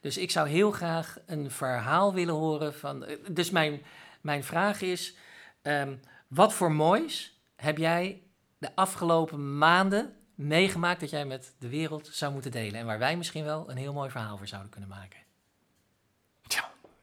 [0.00, 3.06] Dus ik zou heel graag een verhaal willen horen van.
[3.30, 3.82] Dus mijn,
[4.20, 5.16] mijn vraag is:
[5.62, 8.22] um, wat voor moois heb jij
[8.58, 13.16] de afgelopen maanden meegemaakt dat jij met de wereld zou moeten delen en waar wij
[13.16, 15.25] misschien wel een heel mooi verhaal voor zouden kunnen maken?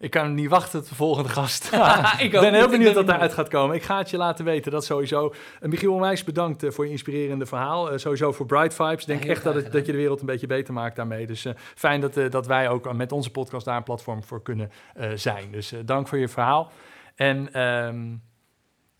[0.04, 1.66] Ik kan niet wachten tot de volgende gast.
[2.18, 3.76] ik ben heel benieuwd wat daaruit gaat komen.
[3.76, 5.34] Ik ga het je laten weten, dat sowieso.
[5.62, 7.92] Uh, Michiel Onwijs, bedankt uh, voor je inspirerende verhaal.
[7.92, 9.02] Uh, sowieso voor Bright Vibes.
[9.02, 11.28] Ik denk ja, echt dat, het, dat je de wereld een beetje beter maakt daarmee.
[11.28, 14.72] Dus fijn dat, dat wij ook met onze podcast daar een platform voor kunnen
[15.16, 15.52] zijn.
[15.52, 16.72] Dus dank voor je verhaal.
[17.16, 17.62] En...
[17.62, 18.22] Um,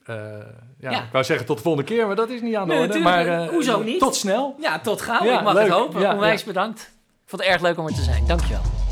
[0.06, 2.74] ja, ja, ik wou zeggen tot de volgende keer, maar dat is niet aan de
[2.74, 3.00] nee, orde.
[3.00, 4.00] Maar, Hoezo niet?
[4.00, 4.56] Tot snel.
[4.60, 5.26] Ja, tot gauw.
[5.26, 5.64] Ja, ik mag leuk.
[5.64, 6.02] het hopen.
[6.02, 6.80] Ja, Onwijs bedankt.
[7.24, 8.28] Ik vond het erg leuk om er te zijn.
[8.28, 8.83] Dankjewel.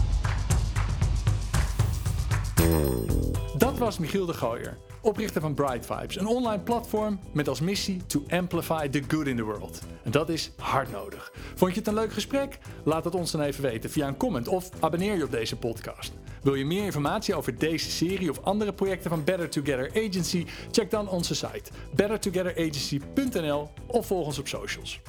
[3.81, 8.23] Was Michiel de Gooier, oprichter van Bright Vibes, een online platform met als missie to
[8.29, 9.81] amplify the good in the world.
[10.03, 11.31] En dat is hard nodig.
[11.55, 12.57] Vond je het een leuk gesprek?
[12.83, 16.13] Laat het ons dan even weten via een comment of abonneer je op deze podcast.
[16.41, 20.45] Wil je meer informatie over deze serie of andere projecten van Better Together Agency?
[20.71, 25.01] Check dan onze site bettertogetheragency.nl of volg ons op socials.